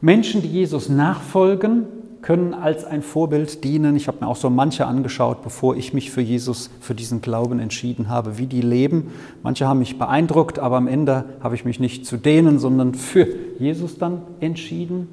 [0.00, 1.84] Menschen, die Jesus nachfolgen,
[2.22, 3.96] können als ein Vorbild dienen.
[3.96, 7.58] Ich habe mir auch so manche angeschaut, bevor ich mich für Jesus, für diesen Glauben
[7.58, 9.10] entschieden habe, wie die leben.
[9.42, 13.26] Manche haben mich beeindruckt, aber am Ende habe ich mich nicht zu denen, sondern für
[13.58, 15.08] Jesus dann entschieden.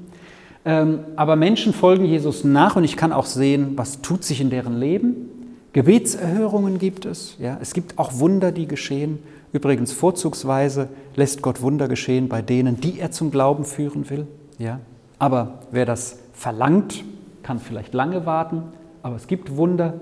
[0.64, 4.50] Ähm, aber Menschen folgen Jesus nach und ich kann auch sehen, was tut sich in
[4.50, 5.30] deren Leben.
[5.72, 7.36] Gebetserhörungen gibt es.
[7.38, 9.18] Ja, es gibt auch Wunder, die geschehen.
[9.52, 14.26] Übrigens vorzugsweise lässt Gott Wunder geschehen bei denen, die er zum Glauben führen will.
[14.58, 14.80] Ja,
[15.18, 17.04] aber wer das verlangt,
[17.42, 18.62] kann vielleicht lange warten,
[19.02, 19.94] aber es gibt Wunder.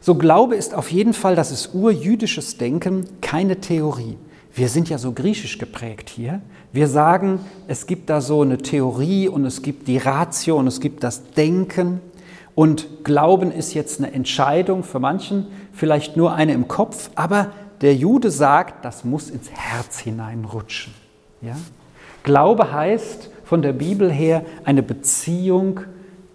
[0.00, 4.16] So Glaube ist auf jeden Fall, das ist urjüdisches Denken, keine Theorie.
[4.54, 6.40] Wir sind ja so griechisch geprägt hier.
[6.72, 10.80] Wir sagen, es gibt da so eine Theorie und es gibt die Ratio und es
[10.80, 12.00] gibt das Denken.
[12.54, 17.52] Und Glauben ist jetzt eine Entscheidung für manchen, vielleicht nur eine im Kopf, aber
[17.82, 20.94] der Jude sagt, das muss ins Herz hineinrutschen.
[21.42, 21.56] Ja?
[22.22, 25.80] Glaube heißt, von der Bibel her eine Beziehung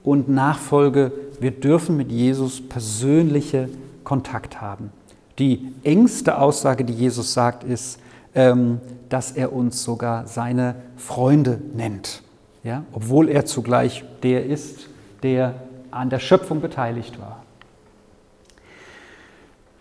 [0.02, 1.12] und Nachfolge.
[1.42, 3.68] Wir dürfen mit Jesus persönliche
[4.06, 4.92] Kontakt haben.
[5.38, 8.00] Die engste Aussage, die Jesus sagt, ist,
[8.34, 12.24] ähm, dass er uns sogar seine Freunde nennt,
[12.64, 12.86] ja?
[12.94, 14.88] obwohl er zugleich der ist,
[15.22, 15.56] der
[15.92, 17.44] an der Schöpfung beteiligt war.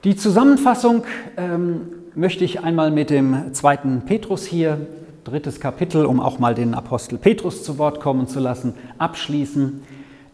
[0.02, 1.04] Die Zusammenfassung
[1.36, 1.82] ähm,
[2.16, 4.84] möchte ich einmal mit dem zweiten Petrus hier
[5.24, 9.82] drittes Kapitel, um auch mal den Apostel Petrus zu Wort kommen zu lassen, abschließen.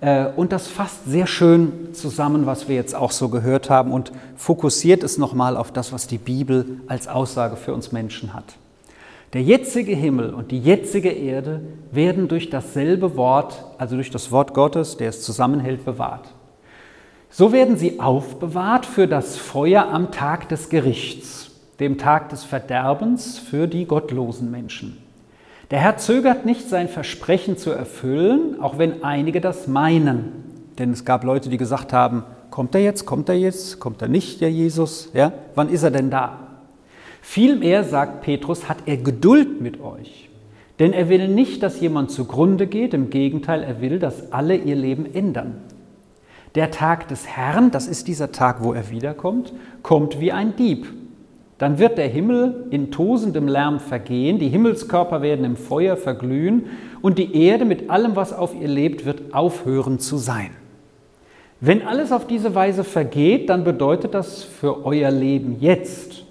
[0.01, 4.12] Äh, und das fasst sehr schön zusammen, was wir jetzt auch so gehört haben und
[4.37, 8.57] fokussiert es nochmal auf das, was die Bibel als Aussage für uns Menschen hat.
[9.32, 11.61] Der jetzige Himmel und die jetzige Erde
[11.91, 16.32] werden durch dasselbe Wort, also durch das Wort Gottes, der es zusammenhält, bewahrt.
[17.28, 21.46] So werden sie aufbewahrt für das Feuer am Tag des Gerichts
[21.81, 24.97] dem Tag des Verderbens für die gottlosen Menschen.
[25.70, 30.45] Der Herr zögert nicht, sein Versprechen zu erfüllen, auch wenn einige das meinen.
[30.79, 34.09] Denn es gab Leute, die gesagt haben, kommt er jetzt, kommt er jetzt, kommt er
[34.09, 35.11] nicht, der Jesus?
[35.12, 35.33] Ja?
[35.55, 36.39] Wann ist er denn da?
[37.20, 40.31] Vielmehr, sagt Petrus, hat er Geduld mit euch,
[40.79, 44.77] Denn er will nicht, dass jemand zugrunde geht, im Gegenteil, er will, dass alle ihr
[44.77, 45.57] Leben ändern.
[46.55, 49.53] Der Tag des Herrn, das ist dieser Tag, wo er wiederkommt,
[49.83, 50.87] kommt wie ein Dieb.
[51.59, 56.67] Dann wird der Himmel in tosendem Lärm vergehen, die Himmelskörper werden im Feuer verglühen
[57.01, 60.51] und die Erde mit allem, was auf ihr lebt, wird aufhören zu sein.
[61.61, 66.27] Wenn alles auf diese Weise vergeht, dann bedeutet das für euer Leben jetzt,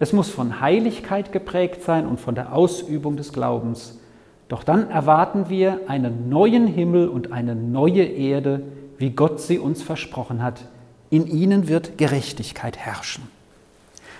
[0.00, 4.00] es muss von Heiligkeit geprägt sein und von der Ausübung des Glaubens.
[4.48, 8.62] Doch dann erwarten wir einen neuen Himmel und eine neue Erde,
[8.98, 10.66] wie Gott sie uns versprochen hat.
[11.10, 13.33] In ihnen wird Gerechtigkeit herrschen.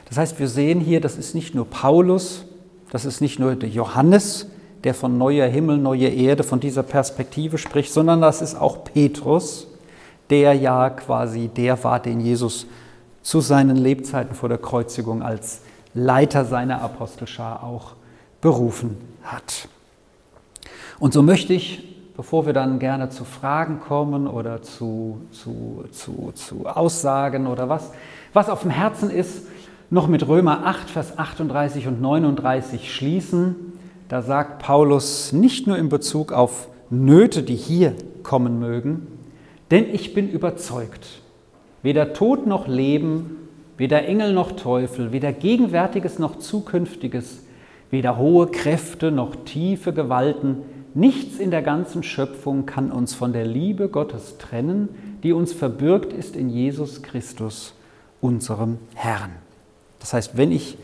[0.08, 2.44] Das heißt, wir sehen hier, das ist nicht nur Paulus,
[2.90, 4.46] das ist nicht nur der Johannes,
[4.84, 9.66] der von neuer Himmel, neue Erde, von dieser Perspektive spricht, sondern das ist auch Petrus,
[10.30, 12.66] der ja quasi der war, den Jesus
[13.22, 15.62] zu seinen Lebzeiten vor der Kreuzigung als
[15.94, 17.92] Leiter seiner Apostelschar auch
[18.40, 19.68] berufen hat.
[20.98, 26.32] Und so möchte ich, bevor wir dann gerne zu Fragen kommen oder zu, zu, zu,
[26.34, 27.90] zu Aussagen oder was,
[28.32, 29.42] was auf dem Herzen ist,
[29.94, 33.54] noch mit Römer 8, Vers 38 und 39 schließen.
[34.08, 39.06] Da sagt Paulus nicht nur in Bezug auf Nöte, die hier kommen mögen,
[39.70, 41.06] denn ich bin überzeugt,
[41.84, 43.36] weder Tod noch Leben,
[43.76, 47.44] weder Engel noch Teufel, weder Gegenwärtiges noch Zukünftiges,
[47.90, 50.62] weder hohe Kräfte noch tiefe Gewalten,
[50.94, 54.88] nichts in der ganzen Schöpfung kann uns von der Liebe Gottes trennen,
[55.22, 57.74] die uns verbürgt ist in Jesus Christus,
[58.20, 59.43] unserem Herrn.
[60.04, 60.76] Das heißt, wenn ich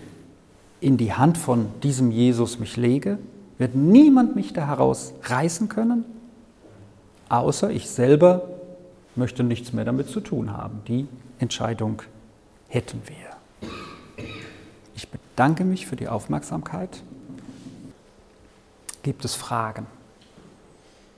[0.81, 3.18] in die Hand von diesem Jesus mich lege,
[3.59, 6.07] wird niemand mich da heraus reißen können,
[7.29, 8.49] außer ich selber
[9.16, 10.81] möchte nichts mehr damit zu tun haben.
[10.89, 11.07] Die
[11.39, 12.01] Entscheidung
[12.68, 13.68] hätten wir.
[14.95, 17.03] Ich bedanke mich für die Aufmerksamkeit.
[19.03, 19.87] Gibt es Fragen?